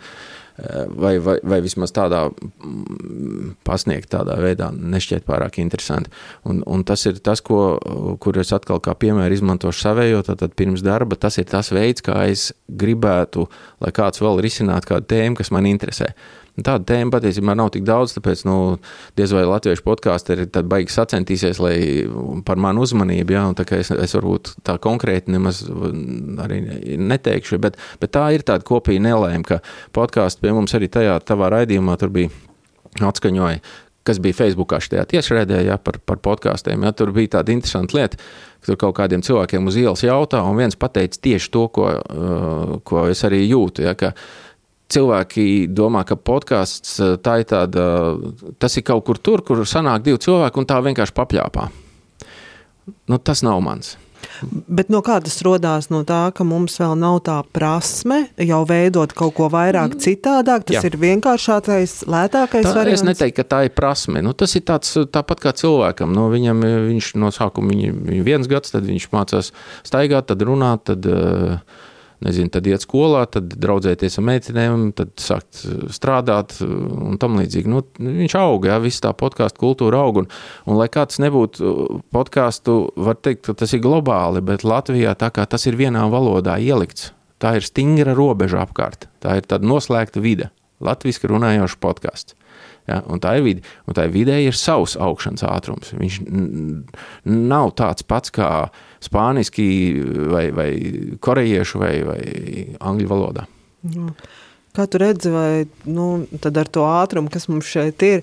[0.97, 2.23] Vai, vai, vai vismaz tādā
[3.67, 6.09] pasniegt tādā veidā nešķiet pārāk interesanti.
[6.49, 7.77] Un, un tas ir tas, ko,
[8.21, 12.23] kur es atkal kā piemēru izmantošu savējo, tad, pirms darba tas ir tas veids, kā
[12.31, 13.45] es gribētu,
[13.85, 16.09] lai kāds vēl risinātu kādu tēmu, kas man interesē.
[16.57, 18.55] Tāda tēma patiesībā nav tik daudz, tāpēc nu,
[19.17, 21.59] diez vai latviešu podkāstu ir baigi sacentīsies,
[22.47, 23.43] par manu uzmanību, ja,
[23.77, 25.61] es, es varbūt tā konkrēti nemaz
[26.41, 26.63] arī
[26.97, 29.59] neteikšu, bet, bet tā ir tāda kopīga nelēma, ka
[29.93, 32.33] podkāstu pie mums arī tajā tavā raidījumā tur bija
[33.05, 33.61] atskaņoja,
[34.07, 36.87] kas bija Facebookā šajā tiešraidē, ja, par, par podkāstiem.
[36.87, 38.17] Ja, tur bija tāda interesanta lieta,
[38.63, 42.77] ka tur kaut kādiem cilvēkiem uz ielas jautā, un viens pateica tieši to, ko, uh,
[42.87, 43.83] ko es arī jūtu.
[43.85, 44.46] Ja, ka, uh,
[44.89, 47.85] cilvēki domā, ka podkāsts eh, tā ir tāda,
[48.59, 51.69] tas ir kaut kur tur, kur sanāk divi cilvēki un tā vienkārši papļāpā.
[53.07, 53.97] nu, tas nav mans.
[54.67, 55.89] Bet no kā tas radās?
[55.93, 59.99] No tā, ka mums vēl nav tā prasme jau veidot kaut ko vairāk Mm.
[60.03, 60.63] citādāk.
[60.65, 60.85] Tas Jā.
[60.89, 63.03] ir vienkāršākais, lētākais Tā, es variants.
[63.05, 64.21] neteiktu, ka tā ir prasme.
[64.25, 66.11] Nu, tas ir tāds, tāpat kā cilvēkam.
[66.13, 69.51] Nu, viņam, eh, viņš no sākuma viņa viens gads, tad viņš mācās
[69.85, 71.59] staigāt, tad runāt, tad, eh,
[72.25, 76.71] nezinu, tad iet skolā, tad draudzēties ar meitenēm, tad sākt eh, strādāt eh,
[77.11, 77.71] un tam līdzīgi.
[77.71, 80.23] Nu, viņš aug, jā, viss tā podkāstu kultūra aug.
[80.23, 80.31] Un,
[80.65, 85.45] un lai kāds nebūtu podkāstu, var teikt, ka tas ir globāli, bet Latvijā tā kā
[85.49, 87.11] tas ir vienā valodā ielikts.
[87.37, 89.05] Tā ir stingra robeža apkārt.
[89.21, 90.49] Tā ir tāda noslēgta vide.
[90.81, 92.37] Latvijas runājošs podkāsts.
[92.87, 93.63] Ja, un tā ir vide.
[93.85, 95.91] Un tā vidē ir savs augšanas ātrums.
[95.97, 96.21] Viņš
[97.27, 98.49] nav tāds pats kā
[99.03, 99.67] spāniski,
[100.31, 100.71] vai, vai
[101.23, 102.19] korejiešu, vai, vai
[102.79, 103.47] angļu valodā.
[104.77, 108.21] Kā tu redzi, vai nu, ar to ātrumu, kas mums šeit ir,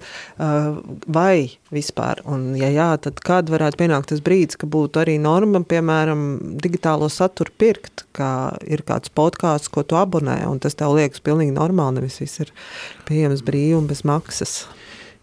[1.11, 5.65] vai vispār, un ja jā, tad kad varētu pienākt tas brīdis, ka būtu arī norma,
[5.67, 6.23] piemēram,
[6.63, 8.31] digitālo saturu pirkt, kā
[8.71, 12.55] ir kāds podkāsts, ko tu abonē, un tas tev liekas pilnīgi normāli, nevis viss ir
[13.11, 14.61] pieejams brīvi un bez maksas.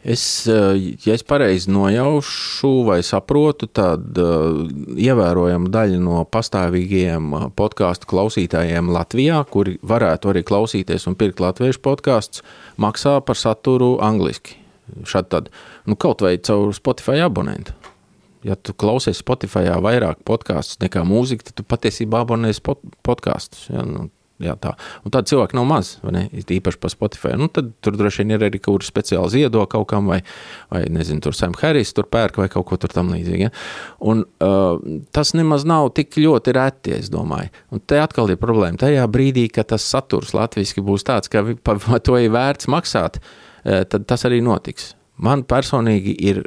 [0.04, 4.64] Es, eh, ja es pareizi nojaušu vai saprotu, tad uh,
[4.98, 11.84] ievērojama daļa no pastāvīgajiem eh, podkāstu klausītājiem Latvijā, kuri varētu arī klausīties un pirkt latviešu
[11.86, 12.42] podkāstus,
[12.82, 14.58] maksā par saturu angliski.
[15.06, 15.52] Šad tad,
[15.86, 17.78] nu, kaut vai caur Spotify abonentu.
[18.42, 23.70] Ja tu klausies Spotify vairāk podkāstus nekā mūziku, tad tu patiesībā abonēsi pod podkāstus.
[23.70, 24.10] Ja, nu,
[24.44, 24.74] jā, tā.
[25.06, 25.94] Un tādu cilvēku nav maz,
[26.52, 27.34] Īpaši pa Spotify.
[27.40, 30.20] Nu, tad tur droši vien ir arī kaut kur speciāli ziedo kaut kam, vai,
[30.72, 33.48] vai nezinu, tur Sam Harris tur pērk vai kaut ko tur tam līdzīgi.
[33.48, 33.52] Ja?
[34.12, 37.52] Un, uh, tas nemaz nav tik ļoti reti, es domāju.
[37.72, 38.80] Un te atkal ir problēma.
[38.82, 43.22] Tajā brīdī, kad tas saturs latviešu būs tāds, ka par to ir vērts maksāt,
[43.64, 44.94] eh, tad tas arī notiks.
[45.22, 46.44] Man personīgi ir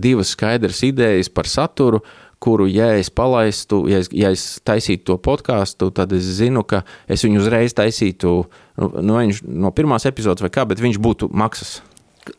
[0.00, 2.02] divas skaidras idejas par saturu,
[2.40, 6.82] kuru, ja es palaistu, ja es, ja es taisītu to podkāstu, tad es zinu, ka
[7.10, 8.32] es viņu uzreiz taisītu
[8.80, 11.80] nu, no, viņš, no pirmās epizodes vai kā, bet viņš būtu maksas.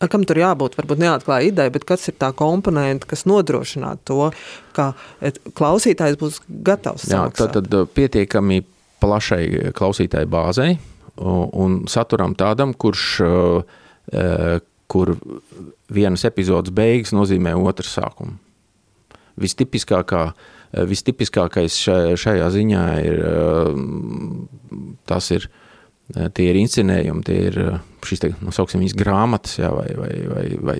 [0.09, 0.77] Kam tur jābūt?
[0.77, 4.27] Varbūt neatklāja ideja, bet kas ir tā komponente, kas nodrošinātu to,
[4.77, 4.91] ka
[5.25, 7.57] et, klausītājs būs gatavs Jā, samaksāt?
[7.57, 8.61] tad, tad uh, pietiekami
[9.01, 10.75] plašai klausītāju bāzei
[11.21, 13.05] un saturam tādam, kurš,
[14.91, 15.11] kur
[15.91, 18.37] vienas epizodes beigas nozīmē otras sākumu.
[19.39, 21.77] Vistipiskākā, uh, vistipiskākais
[22.19, 27.59] šajā, ziņā ir, uh, tas ir, uh, tie ir inscenējumi, tie ir
[28.07, 30.77] šīs, te, nosauksim viņas grāmatas, jā, vai, vai, vai, vai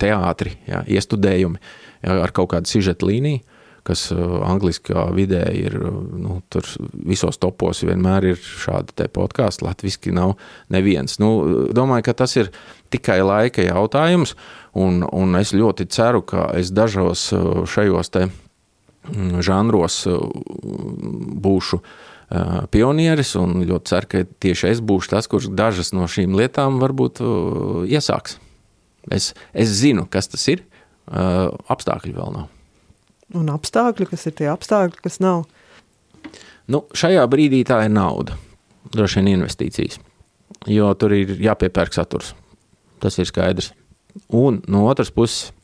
[0.00, 5.94] teātri, jā, iestudējumi jā, ar kaut kādu sižeta līniju kas uh, angliskā vidē ir uh,
[6.20, 6.40] nu,
[7.06, 9.64] visos topos, vienmēr ir šādi podkāsti.
[9.66, 10.36] Latvijasiski nav
[10.72, 11.18] neviens.
[11.22, 11.30] Nu,
[11.76, 12.52] domāju, ka tas ir
[12.92, 14.34] tikai laika jautājums,
[14.78, 20.20] un, un es ļoti ceru, ka es dažos uh, šajos te mm, žanros uh,
[21.40, 26.36] būšu uh, pionieris, un ļoti ceru, ka tieši es būšu tas, kurš dažas no šīm
[26.38, 28.38] lietām varbūt uh, iesāks.
[29.10, 30.66] Es, es zinu, kas tas ir,
[31.08, 32.48] uh, apstākļi vēl nav.
[33.38, 35.44] Un apstākļi, kas ir tie apstākļi, kas nav.
[36.70, 38.36] Nu, šajā brīdī tā ir nauda,
[38.94, 39.98] droši vien investīcijas,
[40.70, 42.34] jo tur ir jāpiepērk saturs.
[43.00, 43.72] Tas ir skaidrs.
[44.34, 45.54] Un no otras puses,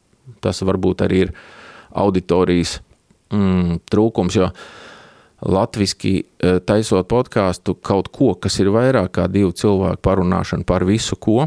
[0.43, 1.33] tas varbūt arī ir
[1.97, 2.79] auditorijas
[3.35, 4.51] mm, trūkums, jo
[5.47, 11.45] latviešu taisot podkāstu kaut ko, kas ir vairāk kā divu cilvēku parunāšana par visu, ko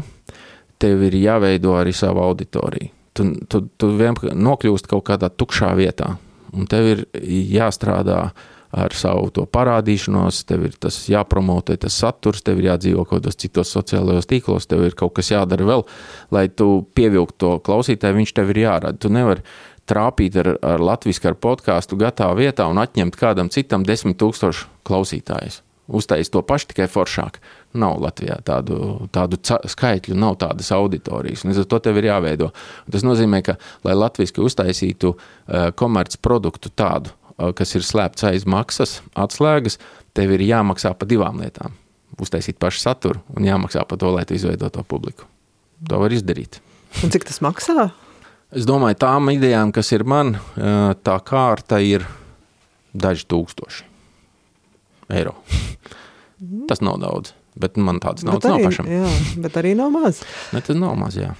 [0.80, 2.99] tev ir jāveido arī sava auditorija.
[3.16, 6.14] Tu, tu, tu vienkārši nokļūsti kaut kādā tukšā vietā,
[6.54, 7.04] un tev ir
[7.50, 8.30] jāstrādā
[8.70, 13.72] ar savu parādīšanos, tev ir tas jāpromotē, tas saturs, tev ir jādzīvo kaut kādos citos
[13.74, 15.82] sociālajos tīklos, tev ir kaut kas jādara vēl,
[16.30, 18.98] lai tu pievilktu to klausītāju, viņš tev ir jārada.
[19.00, 19.42] Tu nevari
[19.90, 25.64] trāpīt ar, ar latviešu ar podkāstu gatavā vietā un atņemt kādam citam desmit tūkstošu klausītājus.
[25.90, 27.40] Uztaisīt to pašu, tikai foršāk.
[27.80, 29.38] Nav Latvijā tādu, tādu
[29.70, 31.42] skaitļu, nav tādas auditorijas.
[31.46, 32.50] Līdz ar to tev ir jāveido.
[32.90, 39.00] Tas nozīmē, ka, lai latviešu uztaisītu uh, komercproduktu tādu, uh, kas ir slēpts aiz maksas,
[39.18, 39.80] atslēgas,
[40.14, 41.74] tev ir jāmaksā par divām lietām.
[42.20, 45.26] Uztaisīt pašu saturu un jāmaksā par to, lai tu izveido to publiku.
[45.90, 46.60] To var izdarīt.
[47.02, 47.90] Un cik tas maksā?
[48.54, 52.06] Es domāju, tām idejām, kas ir man, eh, tā kārta ir
[52.94, 53.89] daži tūkstoši
[55.16, 55.36] eiro.
[56.70, 58.88] Tas nav daudz, bet man tādas naudas nav arī, pašam.
[58.88, 59.12] jā,
[59.44, 60.22] bet arī nav maz.
[60.54, 61.34] Ne, tas nav maz, jā.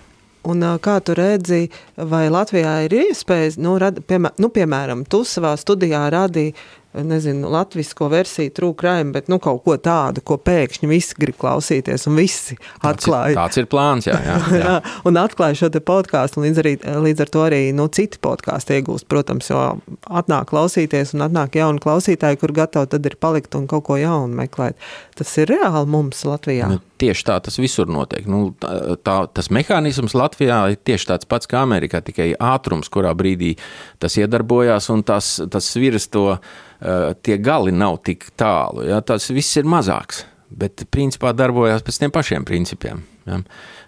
[0.48, 1.66] Un, kā tu redzi,
[1.96, 6.54] vai Latvijā ir iespējas, nu, rad, piemēr, nu, piemēram, tu savā studijā radīji
[6.94, 12.08] nezinu, latviešu versiju trūk raimu, bet nu, kaut ko tādu, ko pēkšņi visi grib klausīties,
[12.10, 12.90] un visi atklāja.
[12.90, 14.18] Tāds ir, tāds ir plāns, jā.
[14.26, 14.74] jā, jā.
[15.06, 16.74] un atklāja šo podkāstu, un līdz, arī,
[17.06, 19.62] līdz ar to arī nu, citi podkāsti iegūst, protams, jo
[20.10, 24.42] atnāk klausīties, un atnāk jauni klausītāji, kur gatavi tad ir palikt un kaut ko jaunu
[24.42, 24.78] meklēt.
[25.18, 26.74] Tas ir reāli mums Latvijā.
[26.74, 28.26] Nu, tieši tā tas visur notiek.
[28.30, 33.14] Nu, tā, tā, tas mehānisms Latvijā ir tieši tāds pats kā Amerikā, tikai ātrums, kurā
[33.16, 33.56] brīdī
[34.02, 36.36] tas iedarbojās, un tas, tas svirs to
[36.80, 38.86] Eh, tie gali nav tik tālu.
[38.88, 39.02] Ja?
[39.04, 43.02] Tas viss ir mazāks, bet principā darbojas pēc tiem pašiem principiem.
[43.28, 43.42] Ja?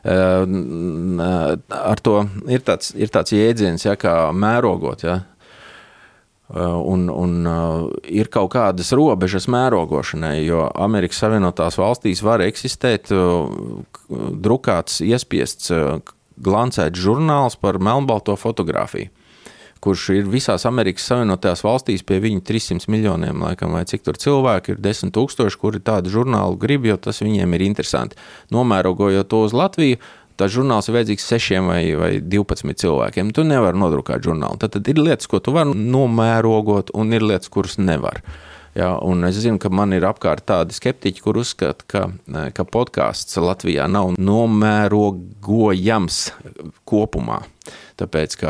[0.04, 0.52] Eh,
[1.72, 2.18] ar to
[2.52, 5.06] ir tāds, ir tāds jēdziens, ja, kā mērogot.
[5.08, 5.22] Ja?
[6.52, 7.48] Eh, un, un
[8.04, 13.08] ir kaut kādas robežas mērogošanai, jo Amerikas Savienotās valstīs var eksistēt
[14.44, 15.72] drukāts, iespiests,
[16.42, 19.10] glancēts žurnāls par melnbalto fotografiju
[19.82, 24.76] kurš ir visās Amerikas Savienotajās valstīs pie viņa 300 miljoniem, laikam, vai cik tur cilvēki
[24.76, 28.18] ir 10 tūkstoši, kuri tādu žurnālu grib, jo tas viņiem ir interesanti.
[28.54, 29.98] Nomērogojot to uz Latviju,
[30.40, 33.32] tas žurnāls ir vajadzīgs 6 vai, vai 12 cilvēkiem.
[33.36, 34.56] Tu nevari nodrukāt žurnālu.
[34.62, 38.16] Tad, tad ir lietas, ko tu vari nomērogot, un ir lietas, kuras nevar.
[38.72, 38.94] Ja,
[39.28, 42.08] es zinu, ka man ir apkārt tādi skeptiķi, kur uzskata, ka,
[42.56, 46.22] ka podkāsts Latvijā nav nomērogojams
[46.88, 47.44] kopumā.
[48.00, 48.40] Tāpēc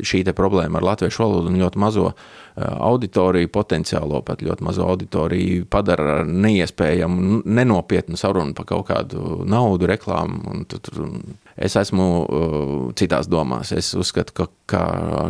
[0.00, 2.14] šī problēma ar latviešu valodu un ļoti mazo
[2.56, 10.62] auditoriju, potenciālo pat ļoti mazo auditoriju, padara neiespējamu, nenopietnu sarunu par kaut kādu naudu, reklāmu.
[10.70, 11.10] Tur,
[11.56, 12.06] es esmu
[12.98, 13.72] citās domās.
[13.72, 14.82] Es uzskatu, ka, ka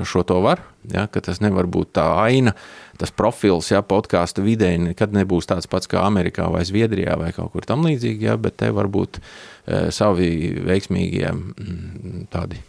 [0.08, 0.62] šo to var,
[0.92, 2.54] ja, ka tas nevar būt tā aina
[2.96, 7.52] tas profils, ja podkāstu vidē nekad nebūs tāds pats kā Amerikā vai Zviedrijā vai kaut
[7.52, 10.30] kur tam līdzīgi, ja, bet te var būt e, savi
[10.64, 12.62] veiksmīgie mm, tādi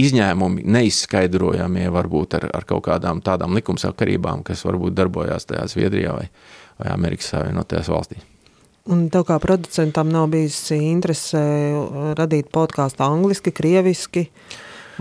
[0.00, 6.30] izņēmumi, neizskaidrojamie varbūt ar, ar kaut kādām tādām likumsakarībām, kas varbūt darbojās tajā Zviedrijā vai,
[6.80, 8.32] vai Amerikas Savienotajās valstīs.
[8.92, 11.40] Un tev kā producentam nav bijis interese
[12.18, 14.28] radīt podkāstu angliski, krieviski?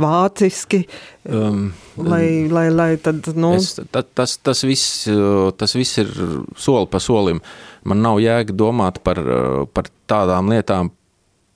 [0.02, 0.82] Vāciski.
[1.24, 3.54] Um, lai, lai, lai tad, nu...
[3.56, 5.06] es, ta, tas, tas, viss,
[5.56, 6.12] tas viss ir
[6.60, 7.40] soli pa solim.
[7.88, 9.22] Man nav jēga domāt par,
[9.72, 10.92] par tādām lietām,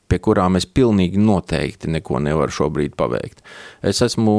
[0.10, 3.44] pie kurām es pilnīgi noteikti neko nevaru šobrīd paveikt.
[3.86, 4.36] Es, esmu,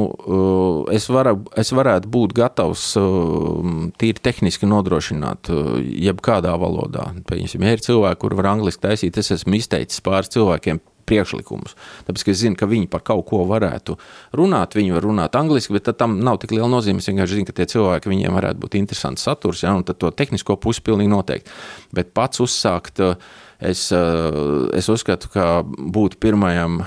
[0.95, 2.87] es, varu, es varētu būt gatavs
[4.01, 7.11] tīri tehniski nodrošināt jebkādā valodā.
[7.31, 11.75] Pieņemsim, ja ir cilvēki, kur var angliski taisīt, es esmu izteicis pāris cilvēkiem priekšlikumus.
[12.07, 13.97] Tāpēc es zinu, ka viņi par kaut ko varētu
[14.39, 14.77] runāt.
[14.79, 17.03] Viņi var runāt angliski, bet tam nav tik liela nozīme.
[17.03, 20.59] Es vienkārši zinu, ka tie cilvēki viņiem varētu būt interesants saturs, ja, un to tehnisko
[20.63, 21.61] pusi pilnīgi noteikti.
[21.97, 23.03] Bet pats uzsākt.
[23.61, 26.79] Es, es uzskatu, ka būt pirmajam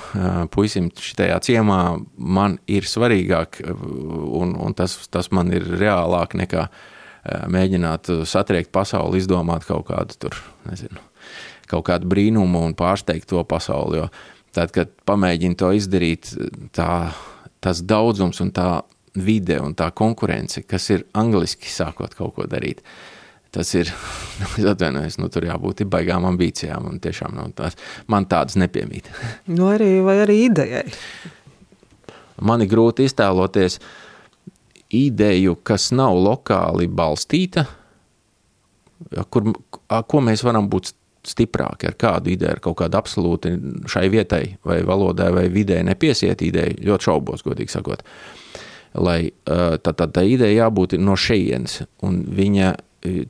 [0.53, 1.79] puisim šajā ciemā
[2.17, 6.65] man ir svarīgāk, un, un tas, tas man ir reālāk nekā
[7.53, 10.97] mēģināt satriekt pasauli, izdomāt kaut kādu tur, nezinu,
[11.69, 14.01] kaut kādu brīnumu un pārsteigt to pasauli.
[14.01, 14.09] Jo
[14.53, 16.33] tad, kad pamēģini to izdarīt,
[16.75, 17.13] tā,
[17.63, 18.67] tas daudzums un tā
[19.13, 22.81] vide un tā konkurence, kas ir angliski sākot kaut ko darīt,
[23.53, 23.91] tas ir,
[24.57, 27.77] es atvainojos, nu, tur jābūt baigām ambīcijām, un tiešām nu, tās,
[28.11, 29.11] man tādas nepiemīt.
[29.53, 30.87] Nu, arī, vai arī idejai?
[32.43, 33.77] Man ir grūti iztēloties
[34.93, 37.65] ideju, kas nav lokāli balstīta,
[39.29, 39.51] kur,
[39.83, 40.93] ko mēs varam būt
[41.27, 43.53] stiprāki ar kādu ideju, ar kaut kādu absolūti
[43.89, 48.03] šai vietai, vai valodai, vai vidē nepiesiet ideju, ļoti šaubos, godīgi sakot.
[48.99, 52.73] Lai tā, tā, tā ideja jābūt no šejienes, un viņa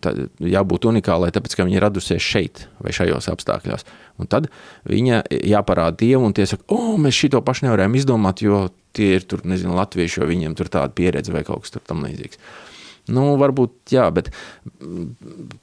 [0.02, 3.88] tā, jābūt unikālai, tāpēc, ka viņa ir radusies šeit vai šajos apstākļos.
[4.22, 4.50] Un tad
[4.90, 9.26] viņa jāparāda Dievu, un tie saka, o, mēs šito pašu nevarējām izdomāt, jo tie ir
[9.26, 12.42] tur, nezinu, latvieši, jo viņiem tur tāda pieredze vai kaut kas tam līdzīgs.
[13.12, 14.30] Nu, varbūt jā, bet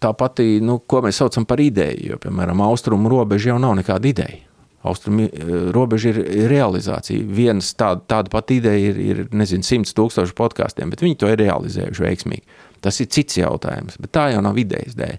[0.02, 4.10] tā pati, nu, ko mēs saucam par ideju, jo, piemēram, austrumu robeža jau nav nekāda
[4.10, 4.42] ideja.
[4.80, 7.24] Austrumu eh, robeža ir realizācija.
[7.36, 11.40] Viens tāda, tāda pati ideja ir, ir nezinu, simts tūkstoši podkāstiem, bet viņi to ir
[11.40, 12.60] realizējuši veiksmīgi.
[12.84, 15.16] Tas ir cits jautājums, bet tā jau nav idejas dēļ.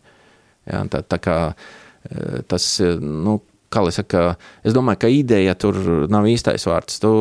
[0.71, 3.39] Ja, tā, tā kā eh, tas, eh, nu,
[3.71, 4.35] kā lai saka,
[4.67, 5.77] es domāju, ka ideja tur
[6.11, 6.99] nav īstais vārds.
[7.01, 7.11] Tu,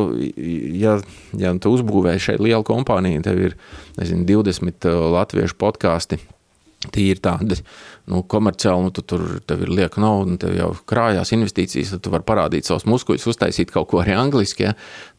[0.81, 0.97] ja,
[1.39, 3.57] ja tu uzbūvē šeit lielu kompāniju, tev ir
[3.99, 6.19] nezinu, 20 uh, latviešu podkāsti.
[6.91, 7.59] Tī ir tādi
[8.11, 12.13] nu, komerciāli, nu, tu tur ir lieka nauda, un tev jau krājās investīcijas, tad tu
[12.13, 14.67] vari parādīt savus muskuļus, uztaisīt kaut ko arī angliski.
[14.67, 14.75] Ja?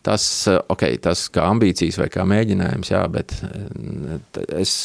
[0.07, 4.21] Tas, uh, okay, tas kā ambīcijas vai kā mēģinājums, jā, bet uh,
[4.59, 4.77] es,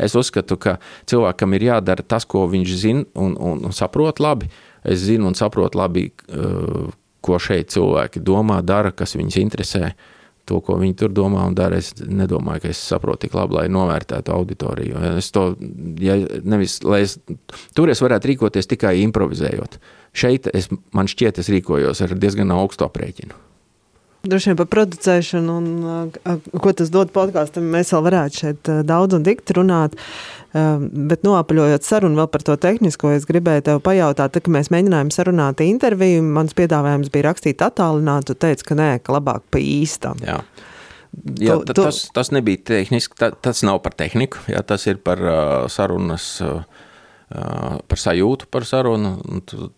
[0.00, 0.78] es uzskatu, ka
[1.10, 4.50] cilvēkam ir jādara tas, ko viņš zina un, un, un saprot labi.
[4.50, 6.90] Uh, es zinu un saprotu labi, eh,
[7.20, 9.92] ko šeit cilvēki domā, dara, kas viņus interesē.
[10.50, 11.78] To, ko viņi tur domā un dara.
[11.80, 15.04] Es nedomāju, ka es saprotu tik labi, lai novērtētu auditoriju.
[15.20, 15.50] Es to,
[16.02, 17.18] ja nevis, lai es,
[17.76, 19.78] tur es varētu rīkoties tikai improvizējot.
[20.16, 23.49] Šeit es, man šķiet, es rīkojos ar diezgan augstu aprēķinu.
[24.20, 26.10] Droši vien par producēšanu un
[26.60, 29.94] ko tas dod podkāstam, mēs vēl varētu šeit daudz un dikti runāt.
[30.52, 35.12] Bet noapaļojot sarunu vēl par to tehnisko, es gribēju tev pajautāt, tā, ka mēs mēģinājām
[35.14, 36.24] sarunāt interviju.
[36.36, 40.20] Mans piedāvājums bija rakstīt attālinātu, tu teici, ka nē, ka labāk pa īstam.
[40.26, 40.42] Jā.
[41.40, 41.86] Jā, tu, tu...
[41.86, 46.26] Tas, tas nebija tehniski, tā, tas nav par tehniku, jā, tas ir par uh, sarunas,
[46.44, 46.60] uh,
[47.30, 49.16] par sajūtu par sarunu.
[49.48, 49.72] Tu,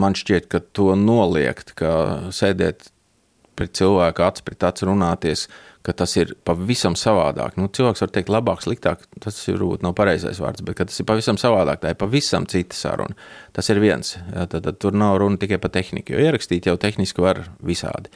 [0.00, 1.92] man šķiet, ka to noliegt, ka
[2.34, 2.93] sēdēt
[3.58, 5.46] pret cilvēku acu pret acu runāties,
[5.84, 7.58] ka tas ir pavisam savādāk.
[7.60, 11.08] Nu, cilvēks var teikt, labāk, sliktāk, tas ir varbūt nav pareizais vārds, bet tas ir
[11.08, 11.82] pavisam savādāk.
[11.82, 13.16] Tā ir pavisam cita saruna.
[13.56, 14.14] Tas ir viens.
[14.16, 18.12] Jā, tad, tad tur nav runa tikai par tehniku, jo ierakstīt jau tehniski var visādi.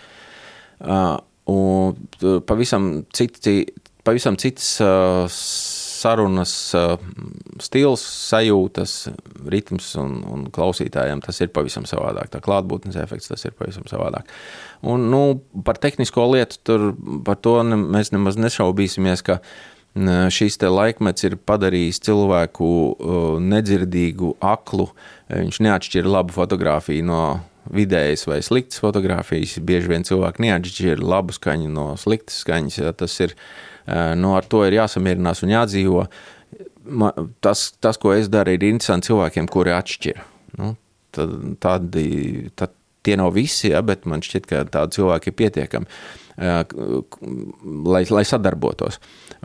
[0.78, 1.18] Uh,
[1.50, 3.60] un pavisam, citi,
[4.06, 5.26] pavisam cits uh,
[5.98, 6.52] sarunas
[7.62, 8.94] stils, sajūtas,
[9.50, 12.30] ritms un, un klausītājiem tas ir pavisam savādāk.
[12.32, 14.30] Tā klātbūtnes efekts tas ir pavisam savādāk.
[14.86, 15.22] Un, nu,
[15.66, 16.86] par tehnisko lietu tur
[17.26, 19.40] par to ne, mēs nemaz nešaubīsimies, ka
[19.98, 22.68] šīs laikmets ir padarījis cilvēku
[23.42, 24.90] nedzirdīgu, aklu.
[25.32, 27.22] Viņš neatšķir labu fotografiju no
[27.74, 29.58] vidējas vai sliktas fotografijas.
[29.58, 32.78] Bieži vien cilvēki neatšķir labu skaņu no sliktas skaņas.
[32.78, 33.67] Ja tas ir uh,
[34.18, 36.04] nu, ar to ir jāsamierinās un jādzīvo.
[37.44, 40.22] Tas, tas, ko es daru, ir interesanti cilvēkiem, kuri atšķir.
[40.58, 40.72] Nu,
[41.14, 42.06] tad, tādi,
[42.58, 42.72] tad
[43.04, 45.98] tie nav visi, ja, bet man šķiet, ka tādi cilvēki ir pietiekami,
[46.38, 46.62] eh,
[47.88, 48.98] lai, lai sadarbotos.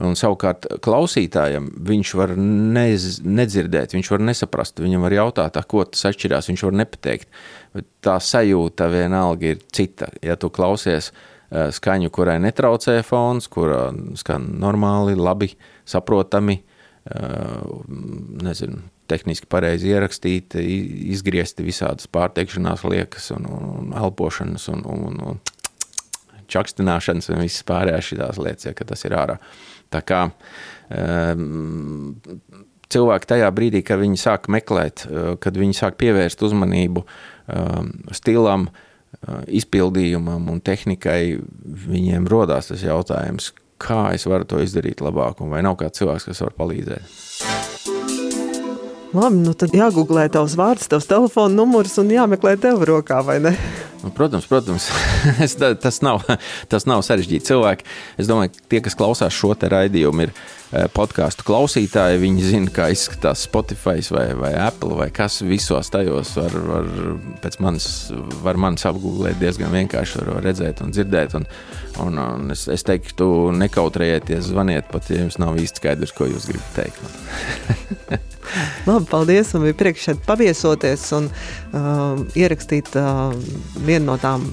[0.03, 6.07] Un savukārt klausītājam viņš var nez, nedzirdēt, viņš var nesaprast, viņam var jautāt, ko tas
[6.11, 7.43] atšķirās, viņš var nepateikt.
[7.75, 10.09] Bet tā sajūta vienalga ir cita.
[10.25, 13.87] Ja tu klausies, uh, Eh, skaņu, kurai netraucē fons, kura
[14.19, 15.51] skan normāli, labi
[15.85, 16.57] saprotami,
[17.05, 17.63] eh,
[18.43, 18.81] nezinu,
[19.11, 20.63] tehniski pareizi ierakstīti,
[21.13, 25.41] izgriezti visādas pārteikšanās liekas un, un elpošanas un, un, un
[26.49, 29.35] čakstināšanas un visas pārējās šīs lietas, ja, ka tas ir ārā.
[29.93, 30.21] Tā kā
[30.89, 32.15] um,
[32.93, 35.05] cilvēki tajā brīdī, kad viņi sāk meklēt,
[35.43, 38.89] kad viņi sāk pievērst uzmanību um, stilam, uh,
[39.47, 41.37] izpildījumam un tehnikai
[41.87, 43.51] viņiem rodās tas jautājums,
[43.81, 47.91] kā es varu to izdarīt labāk, un vai nav kāds cilvēks, kas var palīdzēt.
[49.13, 53.51] Labi, nu tad jāgooglē tavs vārds, tavs telefona numurs un jāmeklē tev rokā, vai ne?
[54.01, 54.87] Nu, protams, protams.
[55.83, 56.23] tas, nav,
[56.71, 57.45] tas nav sarežģīti.
[57.51, 57.85] Cilvēki,
[58.19, 60.33] es domāju, tie, kas klausās šo te raidījumu, ir
[60.95, 62.21] podkāstu klausītāji.
[62.23, 66.89] Viņi zina, kā izskatās Spotify vai, vai Apple vai kas visos tajos var, var
[67.43, 67.87] pēc manis,
[68.45, 71.37] var manis apgūlēt diezgan vienkārši, var redzēt un dzirdēt.
[71.39, 71.47] Un,
[72.05, 76.49] un, un es, es teiktu, nekautrējieties, zvaniet pat, ja jums nav īsti skaidrs, ko jūs
[76.49, 78.23] gribat teikt.
[78.85, 79.53] Labi, paldies.
[79.53, 83.33] Man bija prieks šeit paviesoties un uh, ierakstīt uh,
[83.85, 84.45] vienu no tām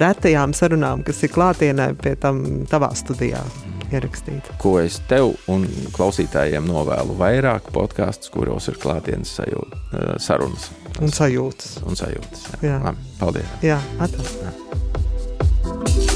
[0.00, 3.42] retajām sarunām, kas ir klātienē pie tam tavā studijā.
[3.88, 4.50] Ierakstīt.
[4.60, 5.64] Ko es tev un
[5.96, 10.70] klausītājiem novēlu vairāk podkāstu, kuros ir klātienes sajūta, eh, sarunas.
[10.98, 11.78] Un sajūtas.
[11.86, 12.62] Un sajūtas jā.
[12.72, 12.78] Jā.
[12.88, 13.56] Labi, paldies.
[13.62, 14.28] Jā, atā.
[14.42, 16.07] jā.